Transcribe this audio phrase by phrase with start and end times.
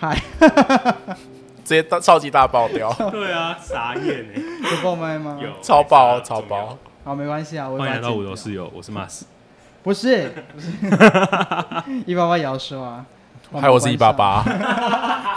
[0.00, 0.16] 嗨，
[1.64, 5.36] 直接大超级大爆掉， 对啊，傻眼哎， 有爆麦吗？
[5.42, 6.78] 有超爆超爆。
[7.04, 9.22] 好，没关系啊，我会欢迎来到五楼室友，我是 Mas。
[9.82, 10.70] 不是，不是，
[12.06, 13.04] 一八八也要说啊。
[13.60, 14.42] 还有我是一八八，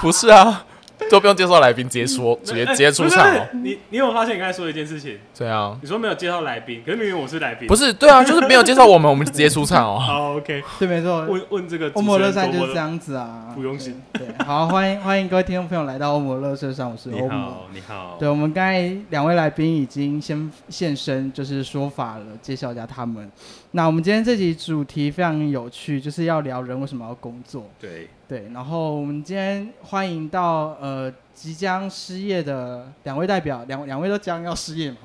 [0.02, 0.66] 不是啊，
[1.10, 3.48] 都不用介绍来宾，直接说，直接直接出场哦。
[3.54, 5.18] 你你有发现你刚才说的一件事情？
[5.38, 7.68] 对啊你说没有介绍来宾，可是明明我是来宾。
[7.68, 10.00] 不是对啊，就是没有介绍我们，我们就直接出场哦。
[10.00, 10.64] 好，OK。
[10.80, 14.26] 对，没错，问问这个欧姆乐山就是这样子啊，不用心对。
[14.26, 17.40] 对，好，欢迎欢迎各位听众朋友来到欧姆乐社上，我是你欧摩。
[17.40, 18.16] 好，你好。
[18.20, 23.30] 对，我们刚才两位来宾已经先现身，就是说法了，介绍一下他们。
[23.72, 27.66] 那我们今天这集主题非常有趣，就是要聊人为什么要工作。
[27.80, 35.00] 对，对，然后我们今天欢迎到呃即将失业的两位代表，两两位都将要失业嘛？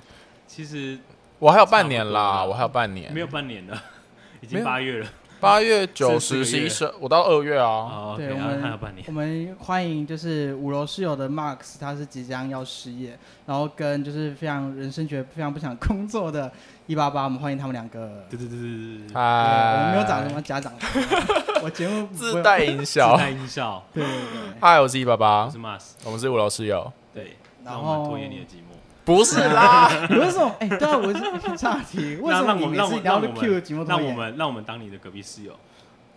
[0.46, 0.96] 其实
[1.41, 3.83] 我还有半年啦，我还有半年，没有半年了，
[4.41, 5.08] 已经八月了。
[5.41, 7.66] 八月、 九、十、十一、月十，我到二月啊。
[7.66, 9.12] 哦对们还有半年我。
[9.12, 16.50] 们欢迎就是五楼室友的 Max，他是即将要失业，然后跟就是非常人生觉得非常不想工作的
[16.87, 18.25] 一八八，我们欢迎他们两个。
[18.31, 20.73] 对对对对对嗨，我们没有找什么家长，
[21.62, 23.23] 我节目自带音效自。
[23.23, 25.83] 带音效，对对对，嗨，我是一八八我是，Mas。
[26.05, 26.92] 我们是五楼室友。
[27.12, 28.77] 对，然让我们后拖延你的寂寞。
[29.05, 30.55] 不是啦， 你为什么？
[30.61, 35.53] 哎、对啊，我是岔题， 为什么你每我让我次聊的节目让我们让我们当你的隔壁室友。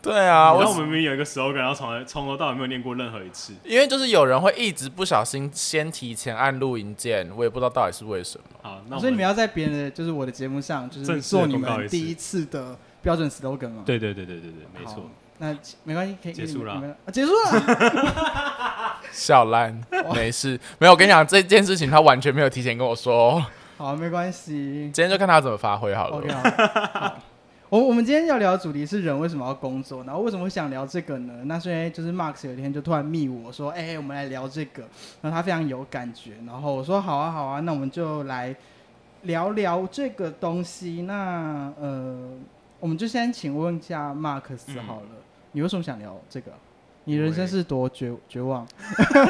[0.02, 3.54] 对啊，我明明有一个 slogan，然后从来从头到尾没有念过任何一次。
[3.64, 8.46] 因为就是有人会一直不小心先提前按录音键，我也不知道到底是为什么。
[8.62, 13.84] 好，那我所以你们要在别人的就是我的节目上，就是式地做你公告一次们第一次的标准 slogan 嘛？
[13.86, 15.10] 对对对对对对，没好错。。
[15.42, 18.98] 那没关系，可以结束了你们啊结束了。
[19.12, 19.82] 笑烂，
[20.14, 20.92] 没事，没有。
[20.92, 23.44] 我跟你讲这件事情，他完全没有提前跟我说，
[23.78, 24.92] 好，没关系。
[24.94, 26.18] 今天就看他怎么发挥好了。
[26.18, 26.42] OK，好。
[27.00, 27.18] 好
[27.70, 31.44] 我我们今天要聊的主题是人为什么要工作，然后为什么会想聊这个呢？
[31.46, 34.82] 那是因为就是 Max 有一天就突然密我说，哎、我们来聊这个，
[35.22, 38.56] 然后他非常有感觉，然后我说好啊好啊，那我们就来
[39.22, 41.04] 聊聊这个东西。
[41.04, 42.32] 那呃，
[42.80, 45.08] 我们就先请问一下 Max 嗯好了，
[45.52, 46.52] 你为什么想聊这个？
[47.10, 48.68] 你人生是多绝绝望？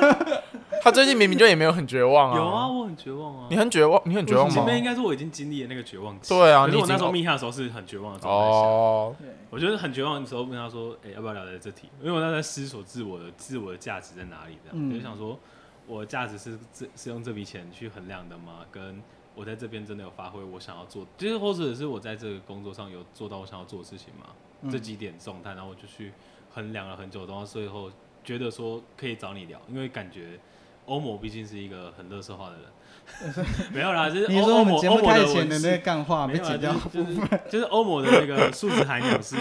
[0.83, 2.37] 他最近明明就也没有很绝望啊。
[2.37, 3.47] 有啊，，我很绝望啊。
[3.49, 4.77] 你很绝望，你很绝望吗前面？
[4.77, 6.27] 应该是我已经经历了那个绝望期。
[6.33, 8.57] 对啊可是我那时候密他的时候是很绝望的状态下。
[8.57, 15.39] 哦，对，我觉得很绝望的时候，问他说：“哎、要不要聊聊这题？”因为我那在思索自我的自我的价值在哪里，这样、嗯我就想说，
[15.87, 18.65] 我的价值是这是用这笔钱去衡量的吗？
[18.69, 19.01] 跟
[19.35, 24.27] 我在这边真的有发挥我想要做，就是或者是我在这个工作上有做到我想要做的事情吗？
[24.61, 26.11] 嗯这几点状态，然后我就去
[26.51, 27.91] 衡量了很久，然后最后
[28.23, 30.39] 觉得说可以找你聊，因为感觉
[30.85, 39.35] 欧某毕竟是一个很乐色化的人， 没有啦，就是你说我们节目欧欧某欧某开始前的那个干话被剪掉的就是欧某的那个数值涵养是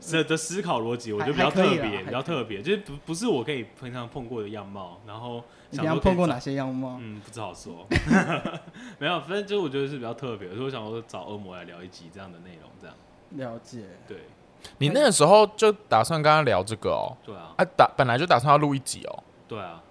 [0.12, 6.40] 的的思考逻辑，我觉得比较特别，比较特别，就是不不是我可以平常碰过的样貌，然后想说可以找平常碰过哪？
[6.40, 6.98] 些样貌？
[7.00, 7.86] 嗯，不知道说，
[8.98, 12.96] 没有，反正就我觉得是比较特别，所以我想说找恶魔来聊一集这样的内容，这样
[13.52, 13.82] 了解。
[14.08, 14.22] 对
[14.78, 17.16] 你那个时候就打算跟他聊这个哦？
[17.24, 19.22] 对啊，啊，打本来就打算要录一集哦。
[19.48, 19.82] 对啊，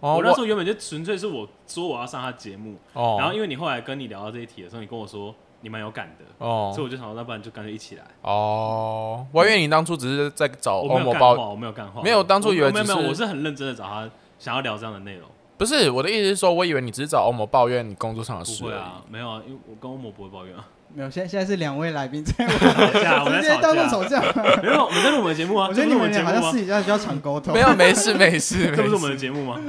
[0.00, 8.04] 哦，我那时候原本就纯粹是我说我要上他节目，哦，然后因为你后来跟你聊到这一题的时候，你跟我说你蛮有感的，哦所以我就想说，那不然就干脆一起来。
[8.22, 14.08] 哦，我以为你当初只是在找欧某报，没有干话，我没有干话，没有当初以为没有没有，我是很认真的找他，
[14.38, 15.28] 想要聊这样的内容。
[15.58, 18.70] 不是我的意思是说，我以为你只是找欧某抱怨你工作上的事而已。
[18.70, 20.64] 不会啊，没有啊，因为我跟欧某不会抱怨啊。
[20.92, 23.62] 没有，现在现在是两位来宾在吵架， 我们直接在吵架。
[23.62, 24.20] 当众吵架。
[24.60, 25.68] 没有，我们在录我们的节目啊。
[25.68, 26.58] 我觉得你们节目吗们俩好像私？
[26.58, 27.54] 底下需要常沟通。
[27.54, 29.60] 没有，没事没事， 这不是我们的节目吗？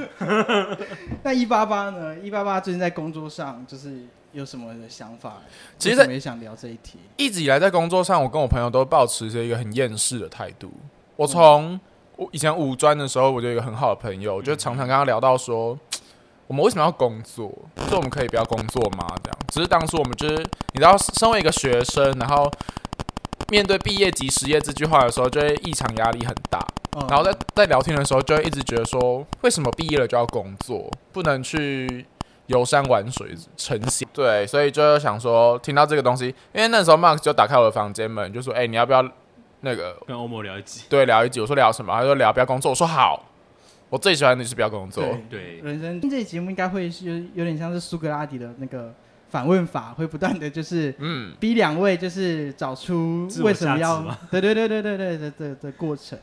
[1.22, 2.16] 那一八八呢？
[2.18, 4.02] 一八八最近在工作上就是
[4.32, 5.34] 有什么的想法？
[5.78, 6.98] 其实为什么也想聊这一题。
[7.16, 10.72] 一直以来在工作上，我跟我朋友都保持着一个很厌世的态度。
[11.14, 11.78] 我从
[12.16, 15.78] 我以前五专的时候，我就有一个很好的朋友，我就常常跟他聊到说，
[16.52, 17.50] 我们为什么要工作？
[17.88, 19.06] 就我们可以不要工作吗？
[19.24, 20.36] 这样，只是当初我们就是
[20.72, 22.52] 你知道，身为一个学生，然后
[23.48, 26.58] 面对毕业及失业这句话的时候，就会异常压力很大。
[26.94, 32.04] 嗯然后在在聊天的时候，就会一直觉得说，为什么毕业了就要工作，不能去
[32.48, 34.06] 游山玩水成闲？
[34.12, 39.02] 对，所以就想说，听到这个东西，因为那时候 Mark 就打开我的房间门，就说：“哎、你要不要
[39.60, 43.24] 那个跟欧某聊一集，对聊一集，我说聊什么，他说聊不要工作，我说好，
[43.92, 45.04] 我最喜欢的就是不要工作。
[45.28, 48.90] 对，人生这期节目应该会是有有点像是苏格拉底的那个
[49.28, 56.18] 反问法，会不断的就是嗯，逼两位就是找出为什么要价值吗 对对对对对对的的的过程。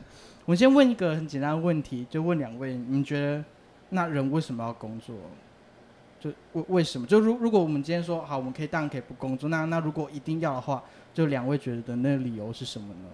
[0.46, 3.44] 我先问一个很简单的问题，就问两位，你觉得
[3.90, 5.14] 那人为什么要工作？
[6.18, 7.06] 就为为什么？
[7.06, 10.82] 就如如果我们今天说好，我们可以当然可以不工作，那那如果一定要的话，
[11.14, 13.08] 就两位觉得的那理由是什么呢？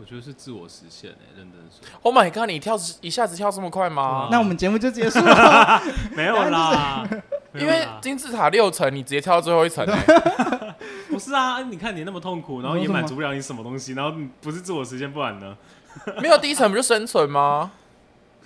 [0.00, 2.46] 我觉得是自我实现诶，认真说，Oh my god！
[2.48, 4.02] 你跳一下子跳这么快吗？
[4.02, 5.82] 啊那我们节目就结束了。
[6.16, 7.06] 没有啦，
[7.52, 10.74] 因为金字塔六层，你直接跳到最后一层、欸，
[11.10, 15.54] 不是啊，你看你那么痛苦，然后也满足不了你什么东西，然后不是自我实现，不然呢？
[16.22, 17.70] 没有第一层不就生存吗？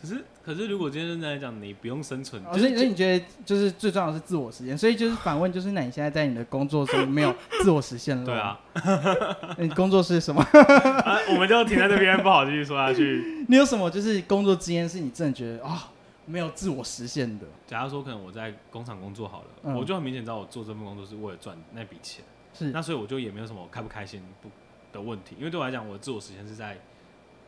[0.02, 8.24] 可是可是如果今天认真来讲，你不用生存，哦所以，就是所以你觉得就是最重要的是自我实现，所以就是反问，就是那你现在在你的工作中没有自我实现了？
[8.24, 8.60] 对啊，，
[9.58, 10.42] 你工作是什么？
[10.42, 13.44] 啊，我们就停在这边，不好继续说下去。
[13.48, 15.90] 你有什么就是工作经验是你真的觉得啊、
[16.26, 17.46] 没有自我实现的？
[17.66, 24.50] 假如说可能我在工厂工作好了，嗯我就很明显知道我做这份工作是为了赚那笔钱，是那所以我就也没有什么开不开心不
[24.92, 26.78] 的问题，因为对我来讲，我的自我实现是在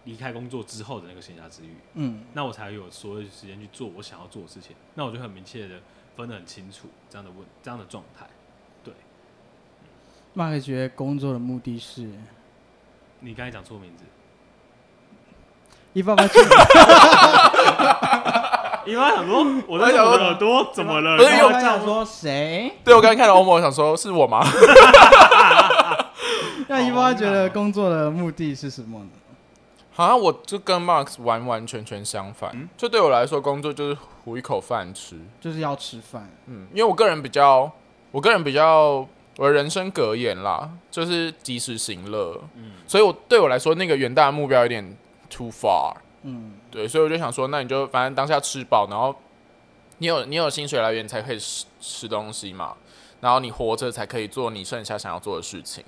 [0.06, 5.74] 离开工作之后的那个闲暇之余，嗯，那我才有所有的时间去做我想要做的事情，那我就很明确的
[6.16, 8.26] 分得很清楚这样的问这样的状态。
[8.84, 8.94] 对
[10.32, 12.08] 马克觉得工作的目的是
[13.20, 14.04] 你刚才讲错名字，
[15.92, 16.38] 一爸爸去，
[18.86, 21.16] 一般想说我在想说我的耳朵怎么了？
[21.16, 22.72] 不是因为我我这样想说谁？
[22.84, 24.46] 对我刚才看到欧盟，我想说是我吗？
[26.68, 29.10] 那一爸爸觉得工作的目的是什么呢？
[29.96, 35.18] 好像我就跟 Max 完完全全相反，嗯就对我来说，工作就是糊一口饭吃。
[35.40, 36.30] 就是要吃饭。
[36.44, 37.72] 嗯，因为我个人比较，
[38.10, 39.08] 我个人比较，
[39.38, 42.38] 我的人生格言啦，就是及时行乐。
[42.56, 44.96] 嗯，所以我对我来说，那个远大的目标有点
[45.30, 45.94] too far。
[46.24, 49.16] 嗯，对，所以我就想说，那你就反正当下吃饱，然后
[49.96, 52.74] 你有你有薪水来源，才可以吃吃东西嘛，
[53.22, 55.82] 然后你活着才可以做你剩下想要做的事情。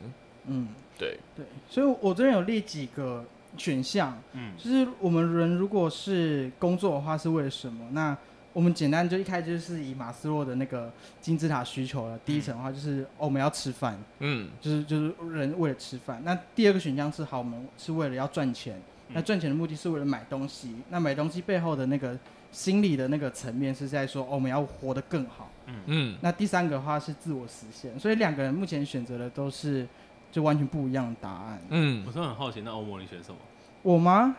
[0.47, 3.23] 嗯，对，对，所以我这边有列几个
[3.57, 7.85] 选项，嗯就是我们人如果是工作的话，是为了什么？
[7.93, 8.17] 那
[8.53, 10.91] 我们简单就一开始就是以马斯洛的那个
[11.21, 12.19] 金字塔需求了。
[12.25, 16.21] 第一层的话就是、哦我们要吃饭，嗯就是就是人为了吃饭。
[16.25, 18.81] 那第二个选项是好，我们是为了要赚钱。
[19.11, 20.75] 那赚钱的目的是为了买东西。
[20.91, 22.19] 那买东西背后的那个
[22.53, 25.51] 心理的那个层面是在说，哦，我们要活得更好。
[25.67, 27.99] 嗯嗯，那第三个的话是自我实现。
[27.99, 29.87] 所以两个人目前选择的都是
[30.31, 31.63] 就完全不一样的答案。
[31.71, 33.37] 嗯我，真的很好奇，那欧摩你选什么？
[33.83, 34.37] 我吗？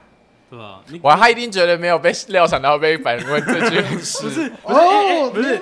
[0.50, 0.82] 对吧？
[0.88, 5.58] 你哇，他一定觉得没有被料想到被反问这句事， 不是哦，不是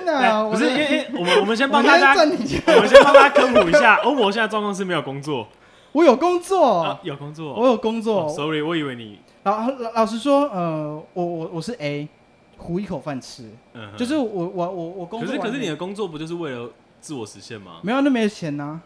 [0.50, 2.12] 不是因为我们我们先帮大家。
[2.16, 5.46] 我们先帮大家科普一下，欧摩现在状况是没有工作，
[5.92, 8.28] 我有工作，啊有工作，我有工哦作。
[8.30, 12.08] ，sorry，我以为你，老老老实说，呃，我我我是 A，
[12.56, 15.34] 糊一口饭吃，嗯，就是我我我我工作可。
[15.34, 16.70] 是可是你的工作不就是为了
[17.00, 17.80] 自我实现吗？
[17.82, 18.80] 没有那没有钱呐、啊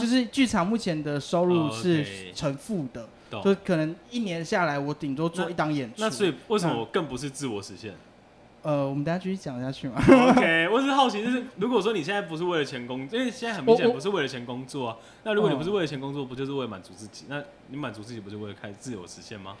[0.00, 3.08] 就是剧场目前的收入哦是呈负的，
[3.42, 5.94] 就可能一年下来我顶多做一档演出。
[5.98, 7.94] 那所以为什么我更不是自我实现
[8.62, 9.94] 呃，我们等一下继续讲下去嘛。
[9.96, 17.24] ？OK，我只是好奇，就是如果说你现在不是为了钱工，因为现在很明显不是为了钱工作啊，那如果你嗯不是为了钱工作，不就是为了满足自己？
[17.28, 19.56] 那你满足自己不就为了开自由实现吗？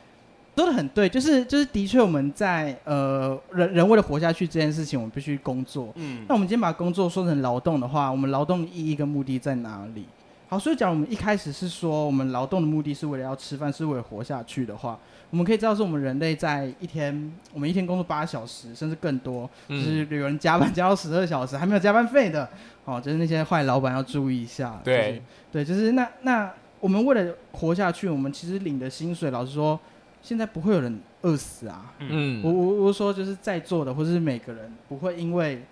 [0.56, 5.90] 说的很对，就是就是的确我们在呃人人为了活下去这件事情，我们必须工作。
[5.94, 10.04] 嗯那我们今天把工作说成劳动的话，我们劳动的意义跟目的在哪里？
[10.48, 14.98] 好，所以假如我们一开始是说我们劳动的目的是为了要吃饭，是为了活下去的话，
[15.30, 22.48] 我们可以知道是我们人类在一天，我们一天工作八小时，甚至更多，就是有人加班加到十二小时，还没有加班费的，
[22.84, 24.80] 哦，就是那些坏老板要注意一下。
[24.82, 29.78] 对对，就是那那我们为了活下去，我们其实领的薪水，老实说，
[30.22, 31.92] 现在不会有人饿死啊。
[31.98, 35.62] 嗯我我我说就是在座的或者是每个人不会因为，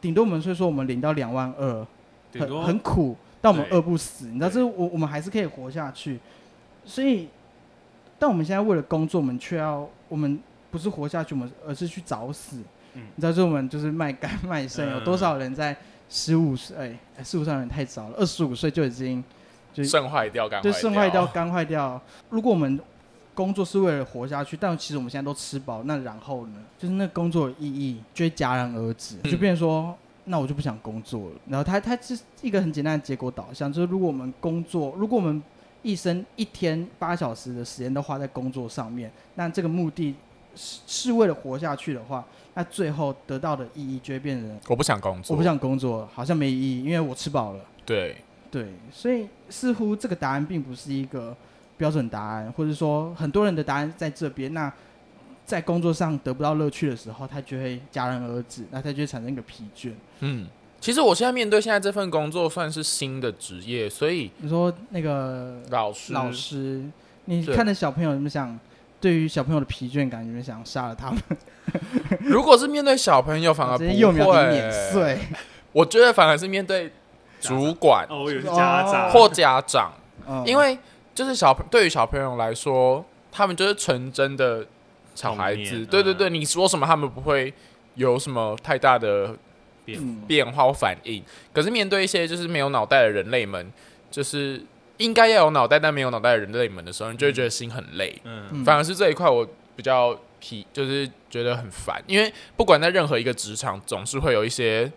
[0.00, 1.86] 顶多我们虽说我们领到两万二，
[2.32, 6.18] 很很苦，但我们饿不死，你知道，这我我们还是可以活下去。
[6.84, 7.28] 所以，
[8.18, 12.58] 但我们现在为了工作，我们却要我们不是活下去，我们而是去找死。
[12.94, 15.76] 嗯你知道，这我们就是卖肝卖肾，有多嗯少人在
[16.08, 16.96] 十五岁？
[17.16, 19.22] 哎，十五岁有点太早了，二十五岁就已经
[19.72, 22.00] 就肾坏掉，肝就肾坏、掉，肝坏掉。
[22.30, 22.80] 如果我们
[23.38, 26.54] 工作是为了活下去，但其实我们现在都吃饱，那然后呢？
[26.76, 31.36] 就是那工作的意义就会戛然而止，嗯就变成说，那我就不想工作了。
[31.46, 35.40] 然后它它是一个很简单的结果导向，就是如果我们工作，如果我们
[35.82, 40.16] 一生一天八小时的时间都花在工作上面，那这个目的
[40.56, 47.64] 是是为了活下去的话，那最后得到的意义就会变成我不想工作，我不想工作，好像没意义，因为我吃饱了。
[47.86, 48.16] 对，
[48.50, 51.36] 对，所以似乎这个答案并不是一个
[51.78, 54.52] 标准答案，或者说很多人的答案在这边。
[54.52, 54.70] 那
[55.46, 59.92] 在工作上得不到乐趣的时候，他就会戛然而止，那他就会产生一个疲倦。
[60.20, 60.46] 嗯，
[60.78, 66.84] 其实我现在面对现在这份工作算是新的职业，所以你说那个老师老师，
[67.24, 68.60] 你看着小朋友，有没有想
[69.00, 71.18] 对于小朋友的疲倦感，有没有想杀了他们，
[72.20, 75.18] 如果是面对小朋友，反而幼苗给会碾碎？
[75.72, 76.92] 我觉得反而是面对
[77.40, 79.92] 主管哦，家长，或家长，
[80.28, 80.76] 嗯因为
[81.18, 84.64] 就是小朋对于小朋友来说，他们就是纯真的
[85.16, 86.34] 小孩子，对对对，嗯。
[86.34, 87.52] 你说什么他们不会
[87.96, 89.36] 有什么太大的
[89.84, 90.22] 变嗯。
[90.28, 91.20] 变化或反应。
[91.52, 93.68] 可是面对一些就是没有脑袋的人类们，
[94.12, 94.62] 就是
[94.98, 98.16] 应该要有脑袋但没有脑袋的人类们的时候，你就会觉得心很累。
[98.22, 98.44] 嗯。
[98.52, 98.64] 嗯。
[98.64, 99.44] 反而是这一块我
[99.74, 104.88] 比较疲，就是觉得很烦，因为不管在任何一个职场，总是会有一些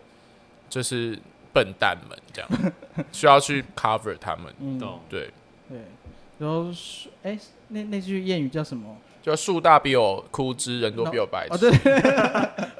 [0.70, 1.18] 就是
[1.52, 2.48] 笨蛋们这样
[3.10, 4.54] 需要去 cover 他们。
[5.10, 5.28] 对，
[5.68, 5.78] 对，
[6.42, 8.96] 然后树哎，那那句谚语叫什么？
[9.22, 11.54] 叫树大必有枯枝，人多必有白痴。
[11.54, 11.70] 哦，对，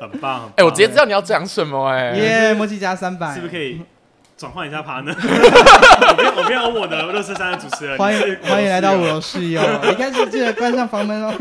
[0.01, 3.81] 很棒，哎、我直接知道你要讲什么哎、耶，默契加三百，是不是可以
[4.37, 5.15] 转换一下 partner？
[5.15, 11.33] 我变我变欧我的乐视山的主持人，欢迎欢迎来到五楼室友， 你开始记得关上房门哦。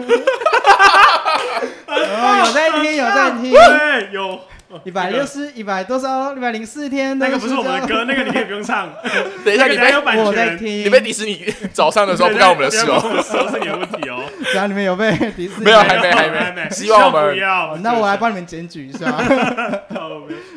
[1.87, 4.39] 哦，有在听，有在听，对，有
[4.85, 6.35] 一百六十一百多少？
[6.35, 8.89] 一百零四天，那个不是我们的歌，那个你可以不用唱。
[9.43, 10.85] 等一下，你被那个等下有版我在权，听。
[10.85, 12.99] 你被迪士尼早上的时候不干我们的事哦。
[13.03, 14.23] 我们是你的问题哦。
[14.53, 17.77] 然后你们有被迪士尼没有还没还还没希希望我们不要。
[17.77, 19.05] 那我来帮你们检举一下，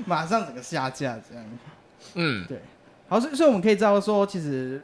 [0.07, 1.45] 马上整个下架这样。
[2.15, 2.59] 嗯，对
[3.09, 4.81] 好，所以所以我们可以知道说，其实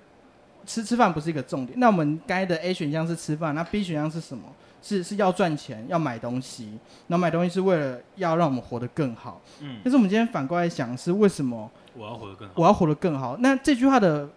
[0.66, 1.78] 吃吃饭不是一个重点。
[1.78, 4.42] 那我们该的 A 选项是吃饭，那 B 选项是什么？
[4.82, 6.78] 是是要赚钱，要买东西。
[7.08, 9.40] 然后买东西是为了要让我们活得更好。
[9.60, 12.54] 嗯，但是我们今天反过来想，是为什么我要活得更好。
[12.56, 13.36] 我要活得更好？
[13.38, 14.28] 那这句话的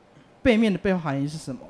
[0.42, 1.62] 背面的背后含义是什么？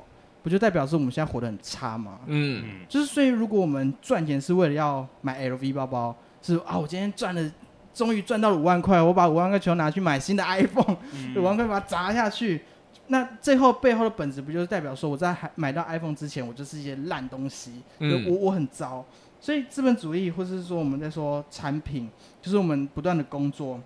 [0.42, 2.18] 不就代表是我们现在活得很差吗？
[2.26, 7.50] 嗯，嗯，就是所以，如果我们赚钱是为了要买 LV 包包，是啊，我今天赚了，
[7.94, 12.60] 终于赚到了五万块，我把五万块全拿去买新的 iPhone，嗯五万块把它砸下去，
[13.08, 19.04] 那最后背后的本质不就是代表说我在还买到 iPhone 之前，我就是一些烂东西，嗯我我很糟。
[19.40, 22.08] 所以资本主义，或者是说我们在说产品，
[22.40, 23.78] 就是我们不断的工作，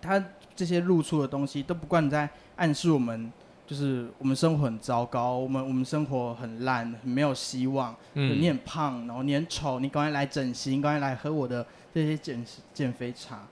[0.00, 0.24] 它
[0.56, 2.26] 这些露出的东西都不断地在
[2.56, 3.30] 暗示我们，
[3.66, 7.94] 就是我们生活很糟糕，我们我们生活很烂，很没有希望。
[8.14, 13.46] 嗯你很胖，然后你很丑，你赶快来整形，赶快来喝我的这些减减肥茶。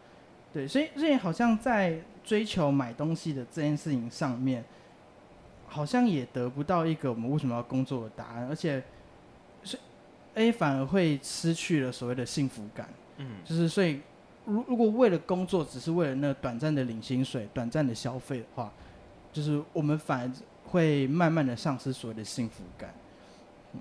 [0.50, 4.64] 对，所以所以好像在追求买东西的这件事情上面，
[5.67, 8.83] 好像也得不到一个我们为什么要工作的答案，而且
[9.64, 9.79] 是
[10.35, 12.88] A 反而会失去了所谓的幸福感。
[13.19, 14.00] 嗯就是所以，
[14.47, 18.73] 如如果为了工作，只是为了那短暂的领薪水、短暂的消费的话，
[19.33, 20.33] 就是我们反而
[20.64, 22.95] 会慢慢的丧失所谓的幸福感。
[23.75, 23.81] 嗯，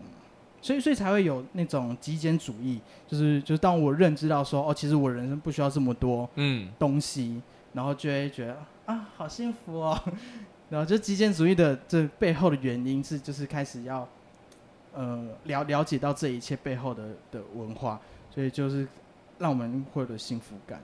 [0.61, 7.41] 所以所以才会有那种极简主义，就是就是当我认知到说，哦，其实我人生不需要这么多嗯东西，
[7.73, 9.99] 然后就会觉得啊，好幸福哦。
[10.69, 14.07] 然后就极简主义的这背后的原因是，就是开始要
[14.93, 17.99] 呃了了解到这一切背后的的文化，
[18.29, 18.87] 所以就是
[19.37, 20.81] 让我们会有幸福感。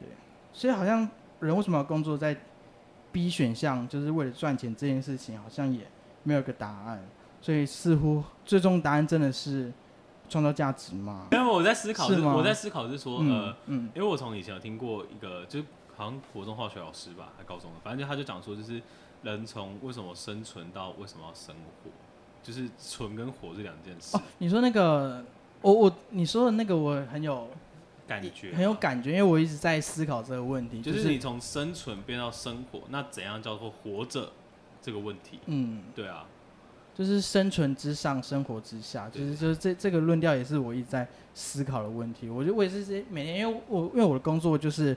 [0.00, 0.08] 对，
[0.52, 1.06] 所以好像
[1.40, 2.34] 人为什么要工作在
[3.12, 5.86] B 选项，就是为了赚钱这件事情，好像也
[6.22, 7.06] 没有个答案。
[7.42, 9.70] 所以似乎最终答案真的是
[10.30, 11.28] 创造价值吗？
[11.32, 15.66] 因为我在思考是，是吗我在思考是说，嗯呃，嗯因为我从以前有听过一个，就是
[15.96, 18.80] 好像国中化学老师吧，还高中的，反正就他就讲说，就是
[19.22, 21.90] 人从为什么生存到为什么要生活，
[22.42, 24.16] 就是存跟活这两件事。
[24.16, 25.24] 哦，你说那个，
[25.62, 27.48] 我我你说的那个我很有
[28.06, 34.30] 感觉很有，感觉，因为我一直在思考这个问题，就是你从生存变到生活，那怎样叫做活着
[34.80, 35.40] 这个问题？
[35.46, 36.26] 嗯，对啊，
[36.94, 42.28] 就是生存之上，生活之下，就是就是这这个论调也是我一直在思考的问题。
[42.28, 44.96] 我觉得我也是这每年，因为我因为我的工作就是，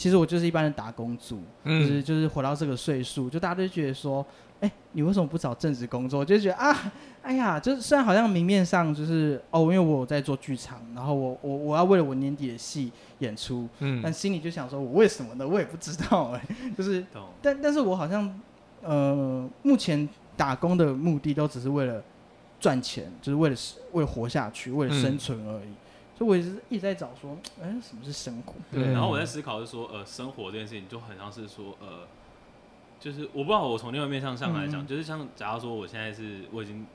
[0.00, 4.24] 其实我就是一般的打工族，就是嗯就是活到这个岁数，就大家都觉得说，
[4.60, 6.24] 哎、你为什么不找正职工作？
[6.24, 6.90] 就觉得啊，
[7.20, 15.46] 哎呀，就是虽然好像明面上就是哦，因为我有在做剧场，然后我我我要为了我年底的戏演出，嗯但嗯心里就想说，我为什么呢？
[15.46, 16.42] 我也不知道哎、
[16.78, 17.04] 就是，
[17.42, 18.40] 但但是我好像
[18.80, 22.02] 呃，目前打工的目的都只是为了
[22.58, 23.56] 赚钱，就是为了
[23.92, 25.68] 为了活下去，为了生存而已。
[26.20, 28.52] 所以我也是一直在找说，哎、什么是生活？
[28.70, 28.88] 对。
[28.88, 32.06] 嗯然后我在思考是说，呃，生活这件事情就很像是说，呃，
[33.00, 36.86] 就是我不知道我从另外面向上来讲，嗯就是像假如说我现在是我已经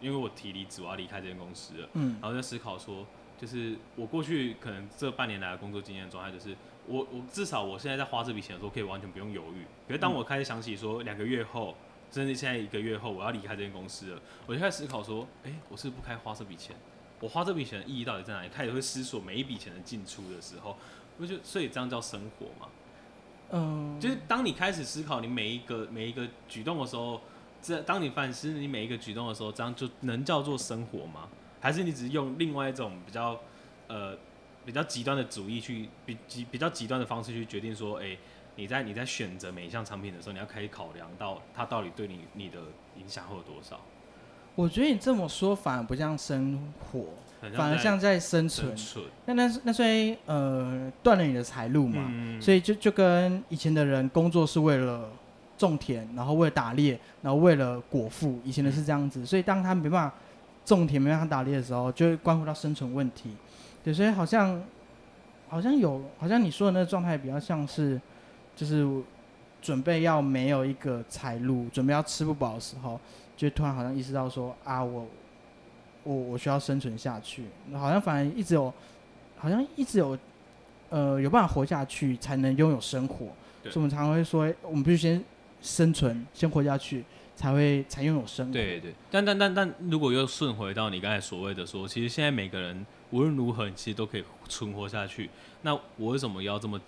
[0.00, 1.88] 因为我提离职，我要离开这间公司了。
[1.92, 3.06] 嗯然后在思考说，
[3.40, 6.56] 就是我过去可能这半年来的工作经验状态，就是
[6.88, 9.64] 我我至少我现在在花这笔钱的时候，可以完全不用犹豫。
[9.86, 11.76] 可是当我开始想起说两个月后，
[12.10, 16.74] 甚至现在一个月后我要离开这间公司了，我就开始思考说，哎、我是不是不该花这笔钱？
[17.22, 18.48] 我花这笔钱的意义到底在哪里？
[18.48, 20.76] 开始会思索每一笔钱的进出的时候，
[21.18, 22.68] 我就所以这样叫生活嘛？
[23.52, 27.20] 嗯，就是当你开始思考你每一个每一个举动的时候，
[27.62, 31.28] 这当你反思你每一个举动的时候，这样就能叫做生活吗？
[31.60, 33.40] 还是你只是用另外一种比较
[33.86, 34.18] 呃
[34.66, 38.18] 比较极端的主义去比极比较极端的方式去决定说，哎、
[38.56, 42.58] 你在你在选择每一项产品的时候，你要可以考量到它到底对你你的
[42.98, 43.80] 影响会有多少，
[44.54, 47.04] 我觉得你这么说反而不像生活，
[47.56, 48.74] 反而像在生存
[49.26, 55.08] 那那那所以呃断了你的财路嘛，嗯所以就就跟以前的人工作是为了
[55.56, 60.14] 种田，然后为了打猎，然后为了果腹，以前的是这样子，所以当他没办法
[60.64, 63.30] 种田、没办法打猎的时候，就会关乎到生存问题。
[63.82, 64.62] 对，所以好像
[65.48, 68.00] 好像有，好像你说的那个状态比较像是，
[68.54, 68.86] 就是
[69.60, 72.98] 准备要没有一个财路，准备要吃不饱的时候，
[73.42, 75.04] 就突然好像意识到说啊，我
[76.04, 78.72] 我我需要生存下去，好像反而一直有，
[79.36, 80.16] 好像一直有，
[80.90, 83.26] 呃，有办法活下去才能拥有生活。
[83.64, 85.24] 所以我们常常会说，我们必须先
[85.60, 87.02] 生存，先活下去，
[87.34, 88.52] 才会才拥有生活。
[88.52, 95.28] 对对，但但但但如果又顺回到你刚才所谓的说，其实现在每个人无论如何，你其实都可以存活下去。
[95.62, 96.80] 那我为什么要这么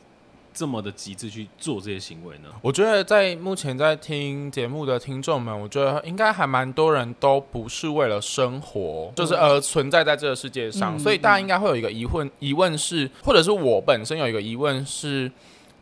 [0.54, 2.49] 这么的极致去做这些行为呢？
[2.62, 15.30] 我觉得在目前在听节目的听众们，我觉得应该还蛮多人都不是为了生活，就是而存在在这个世界上，嗯所以大家应该会有一个疑问，疑问是，或者是我本身有一个疑问是，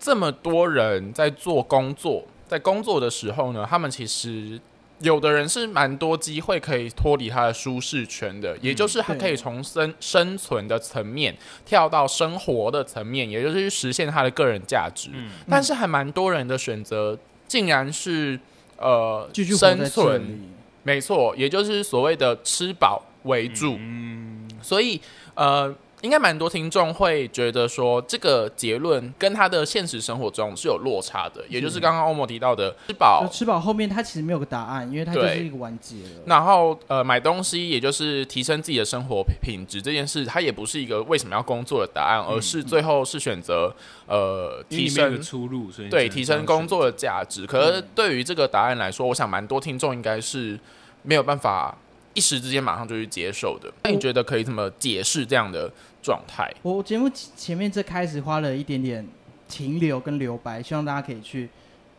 [0.00, 4.58] 这么多人在做工作，在工作的时候呢，他们其实。
[5.02, 15.10] 有的人是蛮多机会可以脱离他的舒适圈的，也就是他可以从生生存的层面跳到生活的层面，也就是去实现他的个人价值。
[15.12, 18.38] 嗯，但是还蛮多人的选择竟然是
[18.76, 20.40] 呃生存，
[20.82, 23.76] 没错，也就是所谓的吃饱为主。
[23.78, 25.00] 嗯，所以
[25.34, 33.26] 呃，应该蛮多听众会觉得说，这个结论跟他的现实生活中是有落差的，也就是刚刚欧莫提到的吃饱。
[33.32, 36.22] 吃饱后面，他其实没有个答案，因为它就是一个完结了。
[36.26, 43.72] 然后呃，买东西也就是提升自己的生活品质这件事，它也不是一个为什么要工作的答案，而是最后是选择
[44.06, 47.46] 呃提升出路，所以对提升工作的价值。
[47.46, 50.58] 可是对于这个答案来说，我想蛮多听众应该是
[51.02, 51.76] 没有办法
[52.14, 53.72] 一时之间马上就去接受的。
[53.84, 55.70] 那你觉得可以怎么解释这样的
[56.02, 56.52] 状态？
[56.62, 59.06] 我节目前前面这开始花了一点点
[59.48, 61.48] 停留跟留白，希望大家可以去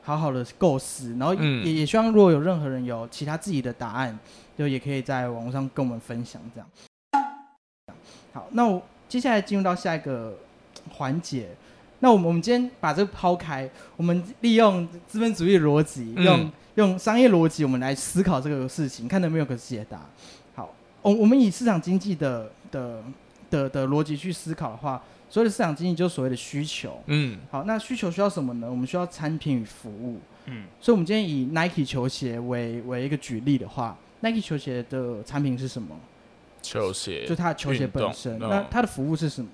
[0.04, 4.20] 好好的构思，然后也、嗯也希望如果有任何人有其他自己的答案，
[4.58, 6.42] 就也可以在网络上跟我们分享。
[6.54, 6.70] 这样，
[8.34, 10.38] 好，那我接下来进入到下一个
[10.92, 11.48] 环节。
[12.00, 20.02] 那我们我们今天把这个抛开，我们利用资本主义逻辑，嗯用用商业逻辑，我们来思考这个事情，看能不能有个解答。
[20.54, 20.70] 好，
[21.02, 23.02] 我我们以市场经济的的
[23.54, 27.00] 的的逻辑去思考的话，所谓的市场经济就是所谓的需求。
[27.06, 28.68] 嗯好，那需求需要什么呢？
[28.70, 30.20] 我们需要产品与服务。
[30.46, 35.96] 嗯所以，我们今天以 Nike 球鞋为为一个举例的话，Nike 球鞋的产品是什么？
[36.62, 38.40] 球鞋就它的球鞋本身。
[38.40, 39.50] 那它的服务是什么？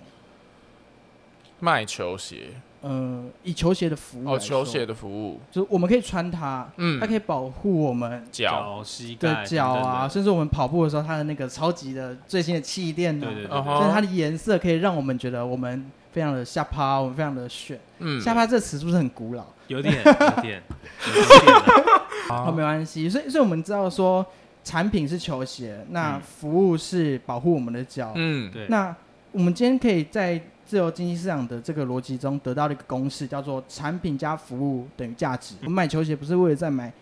[1.59, 6.97] 卖球鞋呃，以球鞋的服务哦，球鞋的服务，就是我们可以穿它，嗯。
[6.97, 13.77] 它可以保护我们脚，膝盖的脚啊，甚至我们跑步的时候，它的那个超级的最新的气垫呢、对对对嗯哼。
[13.79, 17.77] 甚至它的颜色可以让我们觉得我们非常的下趴，我们非常的炫。
[17.99, 18.21] 嗯。
[18.21, 19.43] 下趴这词是不是很古老？
[19.67, 20.63] 有点有点有点
[22.31, 22.47] 啊。
[22.47, 23.09] 哦，没关系。
[23.09, 24.25] 所以，所以我们知道说，
[24.63, 26.21] 产品是球鞋，那嗯。
[26.21, 28.13] 服务是保护我们的脚。
[28.15, 28.49] 嗯。
[28.51, 28.95] 对，那
[29.33, 35.55] 我们今天可以在自由经济市场的这个逻辑中得到了一个公式，叫做产品加服务等于价值。
[35.61, 36.93] 我们买球鞋不是为了在买，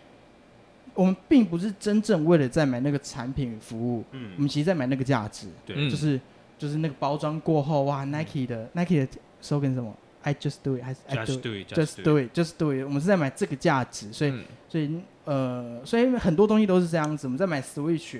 [0.94, 4.30] 我们并不是真正为了在买那个产品与服务，嗯。
[4.30, 5.76] 我嗯们其实在买那个价值，对。
[5.76, 5.90] 嗯。
[5.90, 6.18] 就是
[6.56, 9.08] 就是那个包装过后，哇，Nike 的 Nike 的
[9.42, 12.86] slogan 什么？I just do it，还是 I，just do it just do it，just do it。
[12.86, 14.44] 我们是在买这个价值，所以嗯。
[14.70, 17.26] 所以呃，所以很多东西都是这样子。
[17.26, 18.18] 我们在买 Switch，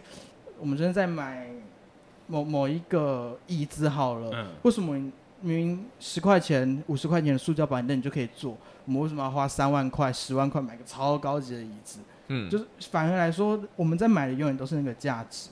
[0.61, 1.49] 我们真的在买
[2.27, 4.47] 某某一个椅子好了，嗯。
[4.61, 12.01] 为什么明明十块钱、五十块钱的塑胶板凳你就可以坐，我们为什么要花三万块、十万块买个超高级的椅子？
[12.29, 15.51] 嗯，就是反而来说，我们在买的永远都是那个价值。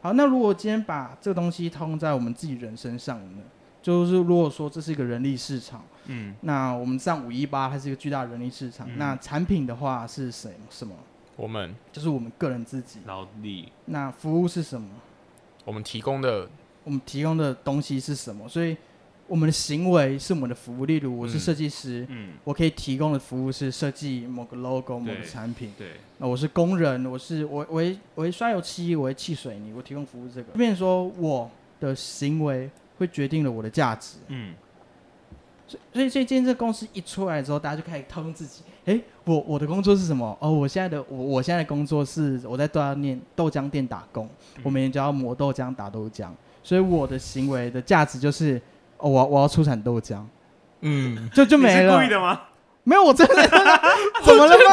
[0.00, 3.42] 好，那如果今天把这个东西套用在我们自己人身上呢？
[3.80, 10.94] 就是如果说这是一个人力市场，嗯那我们上五一八它是一个巨大的人力市场，嗯那产品的话是谁什么？
[11.34, 13.00] 我们就是我们个人自己。
[13.06, 14.88] 劳力那服务是什么？
[15.64, 16.48] 我们提供的
[16.84, 18.76] 我们提供的东西是什么，所以
[19.32, 20.84] 我们的行为是我们的服务。
[20.84, 25.72] 例如，我是嗯设计师，嗯，我可以提供的服务是设计某个 logo、某个产品。
[25.78, 30.52] 对，那我是工人，我是我我会我会刷油漆，我会砌水泥，我提供服务这个。
[30.52, 32.68] 变成说我的行为
[32.98, 34.18] 会决定了我的价值。
[34.28, 34.52] 嗯，
[35.66, 38.60] 所以所以所以今天这公司一出来之后，大家就开始讨论自己。
[38.84, 40.36] 诶，我我的工作是什么？
[40.42, 46.28] 哦，我现在的我我现在的工作是我在豆浆店豆浆店打工，嗯我每天就要磨豆浆、打豆浆，
[46.62, 48.60] 所以我的行为的价值就是，
[49.02, 50.18] 哦，我要我要出产豆浆，
[50.80, 52.08] 嗯， 就就没了故意。
[52.08, 52.40] 的吗？
[52.84, 53.34] 没有，我真的
[54.24, 54.64] 怎么了吗？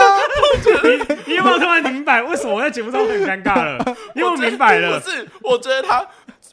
[1.25, 3.83] 你有没有突然明白为什么我在节目上会很尴尬了？
[4.15, 6.03] 因为我明白了不，是，我觉得他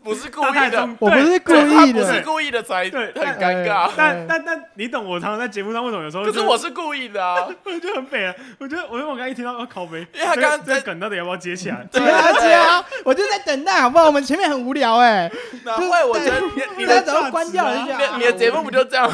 [0.06, 2.22] 不是故意的我不是故对他不是意的。
[2.22, 3.90] 故意的才对很尴尬。
[3.96, 11.84] 但但但你懂我常常在节目上为什么有时候就可是我是故意的啊， 我就很美啊，我觉得我因为我刚一听到要靠背，因为他刚刚在梗到底要不要接起来？
[11.90, 12.84] 接啊接啊！
[13.04, 14.06] 我就在等待，好不好？
[14.06, 15.28] 我们前面很无聊哎、
[15.64, 16.04] 哪会？
[16.04, 19.10] 我觉得你你的大家只要关掉了就觉得啊你的节目不就这样？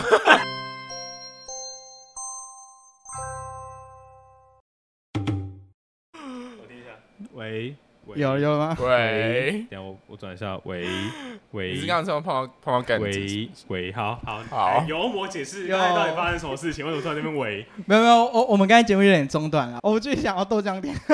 [5.14, 6.90] 我听一下，
[7.32, 7.76] 喂喂，
[8.14, 8.76] 有有吗？
[8.80, 10.84] 喂，等下我我转一下，喂
[11.52, 13.04] 喂，你是刚刚从碰到碰到感觉？
[13.06, 14.42] 喂喂，好好。
[14.50, 14.66] 好。
[14.66, 15.76] 哎由我解释有。
[15.76, 17.64] 刚才到底发生什么事情，为什么突然这边喂？
[17.86, 20.94] 没有没有，我我们刚才节目有点中断了，我最想要豆浆店，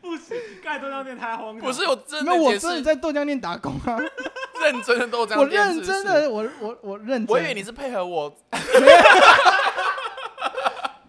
[0.00, 2.66] 不行，刚才豆浆店太荒唐，不是，我真没有，我的解释。
[2.68, 3.98] 真的在豆浆店打工啊，
[4.62, 7.26] 认真的豆浆我店认真的，我我我认真。
[7.28, 8.32] 我以为你是配合我，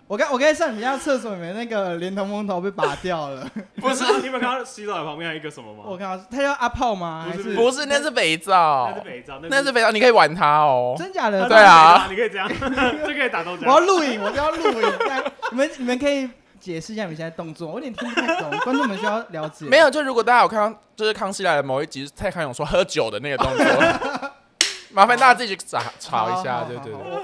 [0.05, 5.83] 我刚我刚才上你们家厕所里面那个连同风头被拔掉了， 不是，你有没有看到洗澡的旁边还有一个什么吗？
[5.87, 7.25] 我看到他叫阿炮吗？
[7.27, 10.93] 还不是是不是，那是肥皂那是，肥皂，那是肥皂，你可以玩它哦。
[10.97, 11.47] 真假的？
[11.47, 12.47] 对啊，你可以这样，
[13.07, 13.85] 就可以打豆我要浆。
[13.85, 14.93] 录影，我就要录影。
[15.07, 19.65] 那你们你们可以解释一下你们现在动作，我有点听不太懂，观众们需要了解。
[19.65, 23.65] 没有，就如果大家有看到，就是康熙来了某一集，蔡康永说喝酒的那个动作，
[24.91, 26.91] 麻烦大家自己去查查一下，好对对。
[26.91, 26.93] 对。
[26.93, 27.21] 好